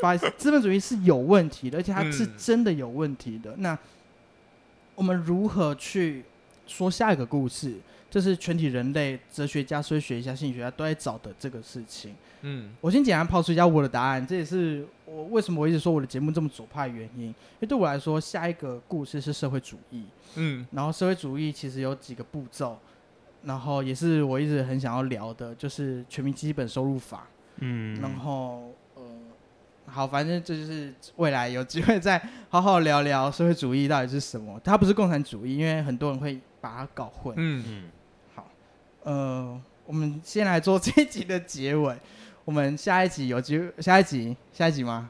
[0.00, 3.54] 法资本主义是有问题的，而且它是嗯真的有问题的。
[3.58, 3.78] 那
[4.94, 6.24] 我们如何去
[6.66, 7.74] 说下一个故事？
[8.16, 12.14] 这是全体人类哲学家、数学家、心理学家都在找的这个事情。
[12.40, 17.24] 嗯我先简单抛出一下我的答案，这也是我为什么我一直说我的节目这么左派的原因。
[17.24, 20.04] 因为对我来说，下一个故事是社会主义。
[20.36, 22.78] 嗯然后社会主义其实有几个步骤，
[23.42, 27.26] 然后也是我一直很想要聊的，就是全民基本收入法。
[27.56, 29.02] 嗯，然后呃，
[29.84, 34.58] 好，反正这就是未来有机会再好好聊聊社会主义到底是什么。
[34.64, 37.34] 它不是共产主义，因为很多人会把它搞混。
[37.36, 37.90] 嗯，嗯，
[39.06, 41.96] 呃，我们先来做这一集的结尾。
[42.44, 45.08] 我们下一集有机会，下一集下一集吗？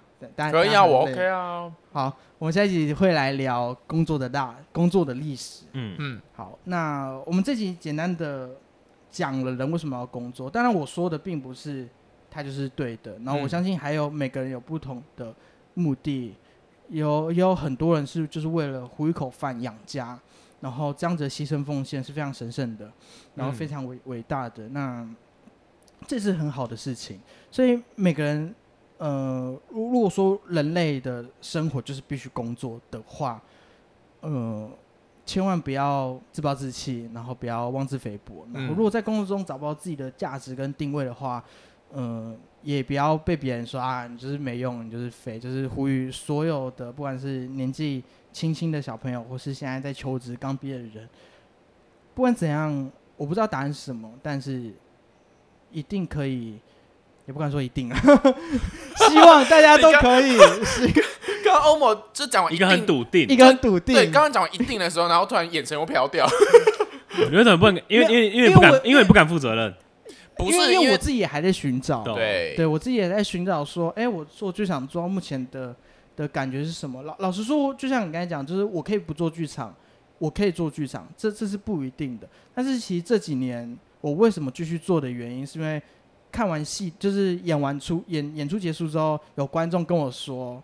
[0.52, 5.64] 可以啊，我 OK 啊，好，我们下一集会来聊工作的大工作的历史。
[5.72, 8.50] 嗯，嗯好，那我们这集简单的
[9.10, 11.88] 讲了人为什么要工作，当然我说的并不是
[12.30, 15.34] 他就是对的，然后我嗯相信还有每个人有不同的
[15.72, 16.34] 目的，
[16.90, 20.18] 有也有很多人是就是为了糊一口饭养家，
[20.60, 22.90] 然后这样子的牺牲奉献是非常神圣的，
[23.34, 25.08] 然后非嗯常伟伟大的，那
[26.06, 28.54] 这是很好的事情，所以每个人。
[28.98, 33.38] 呃，如如果说人类的生活就是必须工作的话，
[34.22, 34.70] 呃，
[35.26, 38.48] 千万不要自暴自弃，然后不要妄自菲薄。
[38.54, 41.44] 然后，嗯如果在工作中找不到自己的价值跟定位的话，
[41.92, 45.38] 呃，也不要被别人说啊，你就是没用，你就是废。
[45.38, 51.08] 就是呼吁所有的，不管是年纪轻轻的小朋友，或是现在在求职刚毕业的人，
[52.14, 54.72] 不管怎样，我不知道答案是什么，但是
[55.70, 56.58] 一定可以。
[57.26, 57.98] 也不敢说一定啊，
[59.08, 60.86] 希望大家都可以，是
[61.44, 63.96] 刚刚欧某就讲完一个很，笃定一，个很笃定。
[63.96, 66.24] 对，刚刚讲完一定的时候，然后突然眼神又飘掉，
[67.18, 67.82] 我觉得怎么不能？
[67.88, 69.74] 因为因为因为不敢，因为不敢负责任。
[70.36, 75.74] 不是因为因为我自己也还在寻找，对对我自己也在寻找说，哎、我做剧场做到目前的
[76.14, 77.02] 的感觉是什么？
[77.02, 79.74] 老老实说，就像你刚才讲，就是我可以不做剧场，
[80.18, 82.28] 我可以做剧场，这这是不一定的。
[82.54, 85.82] 但是其实这几年我为什么继续做的原因，是因为
[86.30, 90.62] 看完戏，就是演完出演演出结束之后，有观众跟我说，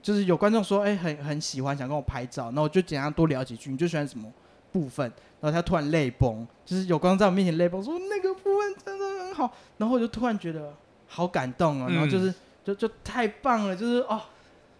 [0.00, 4.32] 就是有观众说，哎、很很喜欢，想跟我拍照，那我就简单多聊几句，你就喜欢什么
[4.72, 5.12] 部分？
[5.40, 10.74] 然后他突然泪崩，就是有观众在我面前泪崩，说那个部分真的很好，然后我就突然觉得
[11.06, 12.32] 好感动啊，嗯然后就是
[12.64, 14.20] 就就太棒了，就是哦，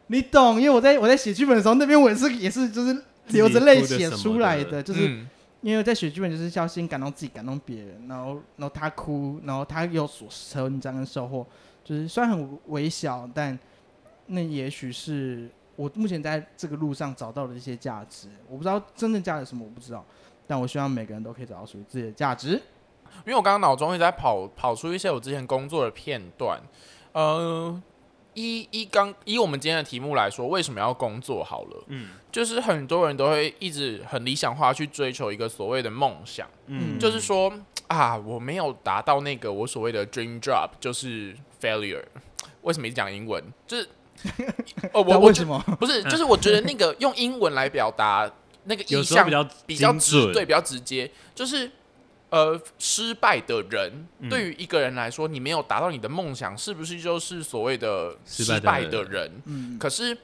[0.09, 5.29] 你懂，因为我在我在写剧本的时候，那边我也是也是就是流着泪写出来的，就是嗯
[5.63, 11.47] 因为在写剧本就是要先感动自己，感动别人，然后然后他哭，然后他有所成长跟收获，
[11.85, 13.59] 就是虽然很微小，但
[14.27, 18.29] 那也许是我目前在这个路上找到的一些价值。
[18.49, 20.03] 我不知道真正价值什么，我不知道，
[20.51, 22.61] 但我希望每个人都可以找到属于自己的价值。
[23.25, 26.61] 因为我刚刚脑中一直在跑跑出一些我之前工作的片段，
[27.13, 27.81] 呃，
[28.35, 31.45] 依依刚以我们今天的题目来说，为什么要工作？
[31.45, 37.53] 好了，嗯就是很多人都会一直很理想化去追求一个所谓的梦想，嗯，就是说
[37.87, 42.03] 啊，我没有达到那个我所谓的 dream job，就是 failure。
[42.63, 43.41] 为什么一直讲英文？
[43.69, 43.89] 就是
[44.93, 45.59] 哦，我为什么？
[45.79, 48.31] 不是，就是我觉得那个用英文来表达
[48.71, 51.69] 那个意象有时候比较比较直对，比较直接，就是
[52.31, 59.43] 呃，失败的人、嗯对于一个人来说，你没有达到你的梦想，是不是就是所谓的失失败败的人的人？
[59.47, 60.17] 嗯，可是，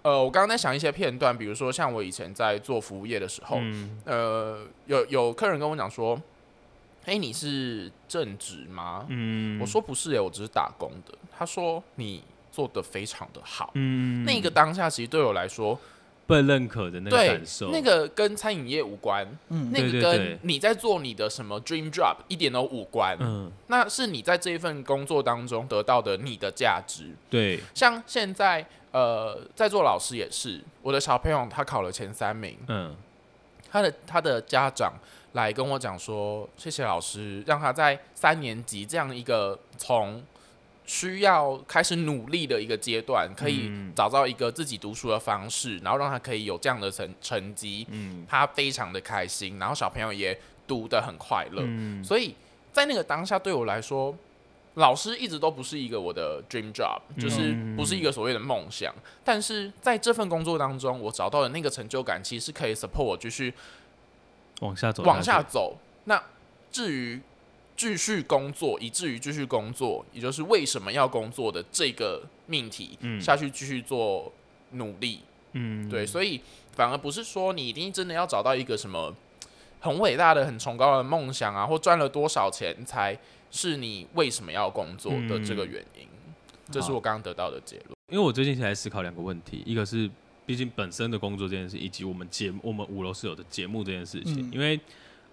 [0.00, 6.18] 呃，我刚刚在想一些片段，比如说像我以前在做服务业的时候，嗯呃，有有客人跟我讲说
[7.04, 13.70] ：“哎、你是正职吗？”嗯我说：“不是、欸，我只是打工的。”他说：“你做的非常的好。
[13.74, 15.78] 嗯那个当下其实对我来说，
[16.28, 19.72] 被认可的那个感受，那个跟餐饮业无关，嗯。
[19.72, 23.16] 那个跟你在做你的什么 dream job 一点都无关。
[23.18, 23.50] 嗯。
[23.68, 27.06] 那是你在这一份工作当中得到的你的价值。
[27.30, 27.58] 对。
[27.74, 32.94] 像现在呃，在做老师也是，我的小朋友他考了前三名，嗯。
[33.70, 34.92] 他的他的家长
[35.32, 40.22] 来跟我讲说，谢谢老师，让他在三年级这样一个从
[40.88, 50.36] 需要开始努力的一个阶段，可以嗯找到一个自己读书的方式，然后让他可以有这样的成成绩，嗯他非常的开心，然后小朋友也
[50.66, 52.34] 读得很快乐，嗯所以
[52.72, 54.12] 在那个当下对我来说。
[54.74, 58.94] 老师一直都不是一个我的 dream job，就是嗯不是一个所谓的梦想。
[59.24, 63.52] 但是在这份工作当中，我找到的那个成就感，其实是可以 support 我继续
[64.60, 65.78] 往下走往下走。
[66.04, 66.22] 那
[66.70, 67.20] 至于
[67.78, 74.30] 继续工作，以至于继续工作，也就是为什么要工作的这个命题，嗯下去继续做
[74.72, 75.20] 努力。
[75.52, 76.40] 嗯对，所以
[76.72, 79.14] 反而不是说你一定真的要找到一个什么
[79.78, 83.16] 很伟大的、很崇高的梦想啊，或赚了多少钱才
[83.50, 86.06] 是你为什么要工作的这个原因。
[86.70, 87.90] 这是我刚刚得到的结论。
[88.10, 90.10] 因为我最近起来思考两个问题，一个是
[90.44, 94.50] 毕竟本身的工作这件事，以及我们节我们五楼室友的节目这件事情。
[94.50, 94.78] 嗯因为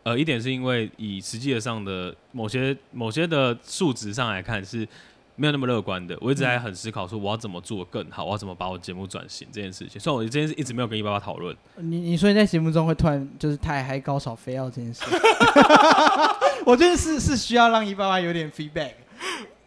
[0.06, 4.88] 呃，一点是因为以实际上的某些某些的数值上来看是
[5.36, 6.16] 没有那么乐观的。
[6.22, 10.00] 我一直在很思考说我要怎么做更好，我要怎么把我节目转型这件事情。
[10.00, 15.02] 虽然我这件事一直没有跟一八八讨论，你你说你在节目中会突然就是太嗨高潮非要这件事，
[16.68, 18.92] 我觉得是是需要让一八八有点 feedback。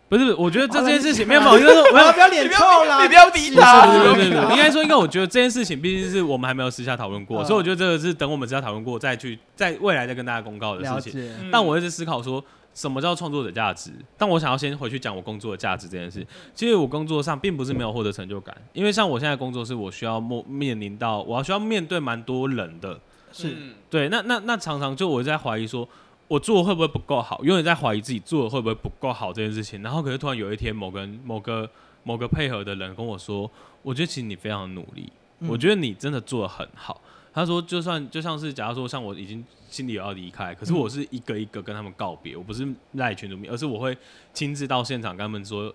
[0.09, 3.03] 不是，我觉得这件事情没有没有，就是没有不要不要脸臭啦！
[3.03, 11.51] 你不要理不是他应该说，应该我觉得这件事情毕竟是我们还没有私下讨论过，嗯所以我觉得这个是等我们私下讨论过再去在未来再跟大家公告的事情。
[11.53, 12.43] 但我一直思考说，
[12.75, 13.91] 什么叫创作者价值？
[14.17, 16.27] 但我想要先回去讲我工作的价值这件事。
[16.55, 22.99] 其实我工作上并不是没有获得成就感，因为像我现在工作是我需要面面临到，我要需要面对蛮多人的。
[23.31, 25.87] 是嗯对，那那那常常就我在怀疑说，
[26.29, 29.83] 我做的会不会不够好，永远在怀疑自己做的会不会不够好这件事情。
[29.83, 31.69] 然后可是突然有一天，某个人、某个
[32.05, 33.51] 某个配合的人跟我说，
[33.83, 35.11] 我觉得其实你非常努力，
[35.41, 37.01] 嗯我觉得你真的做的很好。
[37.33, 43.97] 他说，就算就像是假如说像我已经心里有要离开，可是嗯我是一个一个跟他们告别，我不是赖群主面，而是我会
[44.35, 45.73] 亲自到现场跟他们说，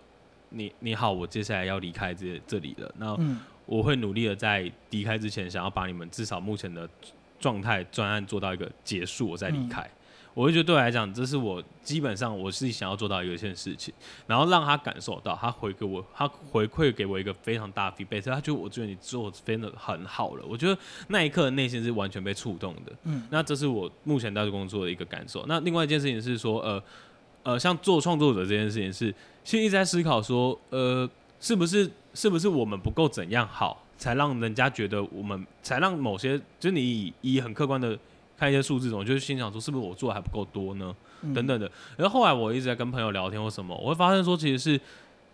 [0.49, 2.93] 你你好，我接下来要离开这这里了。
[2.97, 6.87] 那嗯我会努力的在离开之前，想要把你们至少目前的
[7.39, 9.89] 状态专案做到一个结束，我再离开。
[10.33, 13.93] 我会觉得对我来讲，这是我基本上我是想要做到一件事情，
[14.25, 20.43] 然后让他感受到，他回给我，他回馈给我一个非常大的 feedback，他觉得我觉得你做得真的很好了。
[20.47, 20.77] 我觉得
[21.09, 22.91] 那一刻内心是完全被触动的。
[23.03, 25.45] 嗯那这是我目前在工作的一个感受。
[25.47, 26.83] 那另外一件事情是说，呃
[27.43, 29.13] 呃，像做创作者这件事情是，
[29.43, 31.07] 其实一直在思考说，呃，
[31.39, 37.99] 是不是是不是我们不够怎样好，才让人家觉得我们，才让某些，就是你以以很客观的
[38.37, 40.95] 看一些数字，我就心想说，是不是我做的还不够多呢？
[41.21, 41.71] 嗯等等的。
[41.97, 44.79] 然后后来我一直在跟朋友聊天或什么，我会发现说，其实是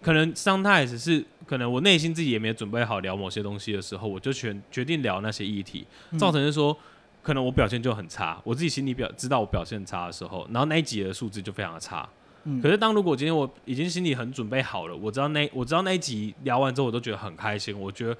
[0.02, 6.78] 可能 sometimes 是可能我内心自己也没有准备好聊某些东西的时候，我就决决定聊那些议题，嗯造成是说。
[7.22, 12.08] 可能我表现就很差，我自己心里表知道我表现差的时候，然后那一集的数字就非常的差。
[12.46, 17.78] 嗯可是当如果今天我已经心里很准备好了，我知道那我知道那一集聊完之后，我都觉得很开心。
[17.78, 18.18] 我觉得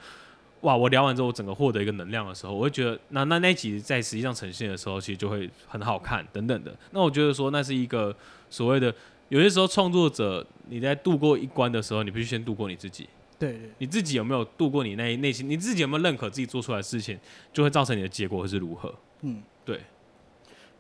[0.62, 6.76] 哇，我聊完之后，我整个获得一个能量的时候，我会觉得那那那一集在实际上呈现的时候，其实就会很好看等等的。
[6.92, 8.16] 那我觉得说那是一个
[8.50, 8.94] 所谓的
[9.30, 13.08] 有些时候创作者你在度过一关的时候，你必须先度过你自己。
[13.38, 15.50] 对对你自己有没有度过你那内心？
[15.50, 17.18] 你自己有没有认可自己做出来的事情，
[17.54, 18.94] 就会造成你的结果会是如何？
[19.22, 19.80] 嗯，对。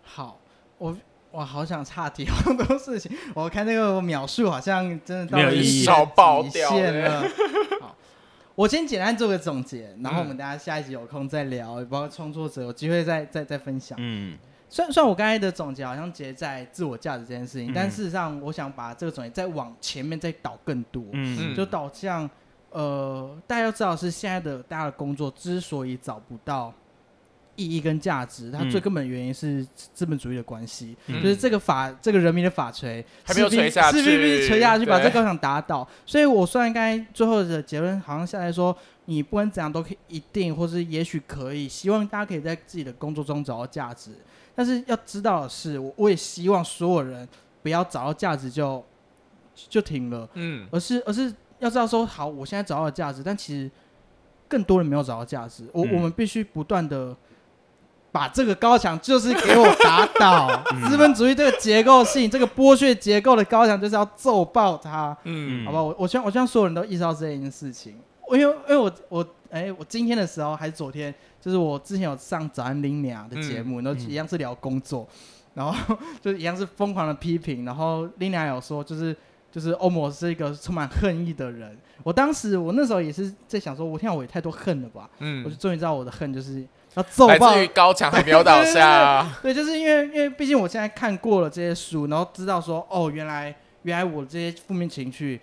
[0.04, 0.38] 好，
[0.78, 0.98] 我
[1.32, 7.24] 我好想岔题好多事情， 我看那个描述好像真的没有意义极烧爆掉限了
[8.60, 13.98] 我先简单做个总结，然后我们嗯大家下一集有空再聊，包括创作者有机会再再再分享。
[14.02, 14.38] 嗯。
[14.68, 17.74] 虽然虽然我刚才的总结好像结在自我价值这件事情，嗯。
[17.74, 21.56] 但事实上我想把这个总结再往前面再导更多，嗯。
[21.56, 22.30] 就导向
[22.72, 26.74] 呃，大家要知道是现在的大家的工作之所以找不到
[27.60, 35.86] 意义跟价值，它嗯最根本的原因是资本主义的关系，嗯就是这个法这个人民的法锤还没有势必锤下去必必去锤下去，把这个高墙打倒。
[36.06, 44.12] 所以我虽然刚才最后的结论好像下来说，你不管怎样都可以一定，或是也许可以，希望大家可以在自己的工作中找到价值。
[44.56, 47.28] 但是要知道的是，我我也希望所有人
[47.62, 48.84] 不要找到价值就
[49.56, 53.70] 就停了，嗯，而是而是要知道说，好，我现在找到了价值，但其实
[54.48, 55.66] 更多人没有找到价值。
[55.72, 57.16] 我、嗯我们必须不断的
[58.12, 65.16] 把这个高墙，就是给我打倒 嗯资本主义这个结构性、这个剥削结构的高墙，就是要揍爆它。
[65.26, 67.96] 嗯好吧，我我希望我希望所有人都意识到这件事情。
[68.28, 75.08] 我因为因为我我哎、我今天的时候还是昨天，就是我之前有上早安林娘的节目，然后一样是聊工作，
[75.56, 79.16] 然后 就是一样是疯狂的批评，然后林娘有说就是
[79.52, 81.76] 就是欧盟是一个充满恨意的人。
[82.04, 85.10] 我当时我那时候也是在想说，我天啊，我也太多恨了吧！
[85.18, 86.64] 嗯我就嗯，终于知道我的恨就是
[86.96, 95.40] 要揍来爆自于高墙还没有倒下， 对，就是因为因为毕竟我现在看过了这些书，然后知道说哦，原来原来我这些负面情绪，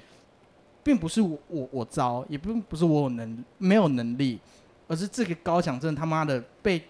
[0.82, 4.40] 并不是我我我糟，也并不是我有能没有能力，
[4.88, 6.82] 而是这个高墙真的他妈的被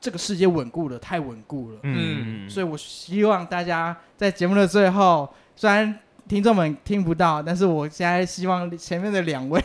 [0.00, 1.78] 这个世界稳固了，太稳固了。
[1.82, 9.62] 嗯所以我希望大家在节目的最后，虽然听众们听不到，但是我现在希望前面的两位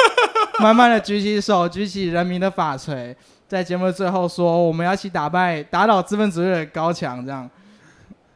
[0.58, 3.14] 慢慢的举起手，举起人民的法锤，
[3.48, 7.48] 在节目的最后说，我们要一起打败、打倒资本主义的高墙，这样。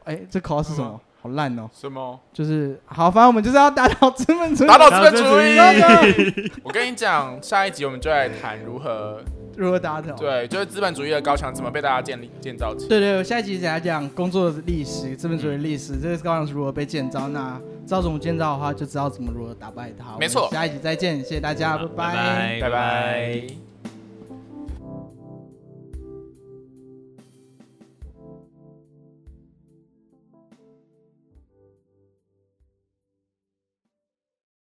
[0.04, 1.00] 哎、这口号是什么？
[1.20, 1.70] 好烂哦！
[1.72, 2.18] 什么？
[2.32, 6.50] 就是好，反正我们就是要打倒资本主义，打倒资本主义！
[6.64, 9.22] 我跟你讲，下一集我们就来谈如何
[9.56, 10.16] 如何打倒？
[10.16, 12.88] 对，就是资本主义的高墙怎么被大家建立建造起。
[12.88, 17.28] 对对，我下一集给大家讲工作的历史、资本主义的历史，这个高墙是如何被建造。
[17.28, 17.56] 那
[17.86, 20.18] 知道怎么建造的话，就知道怎么如何打败它。
[20.18, 23.71] 没错下一集再见，谢谢大家，拜拜拜拜。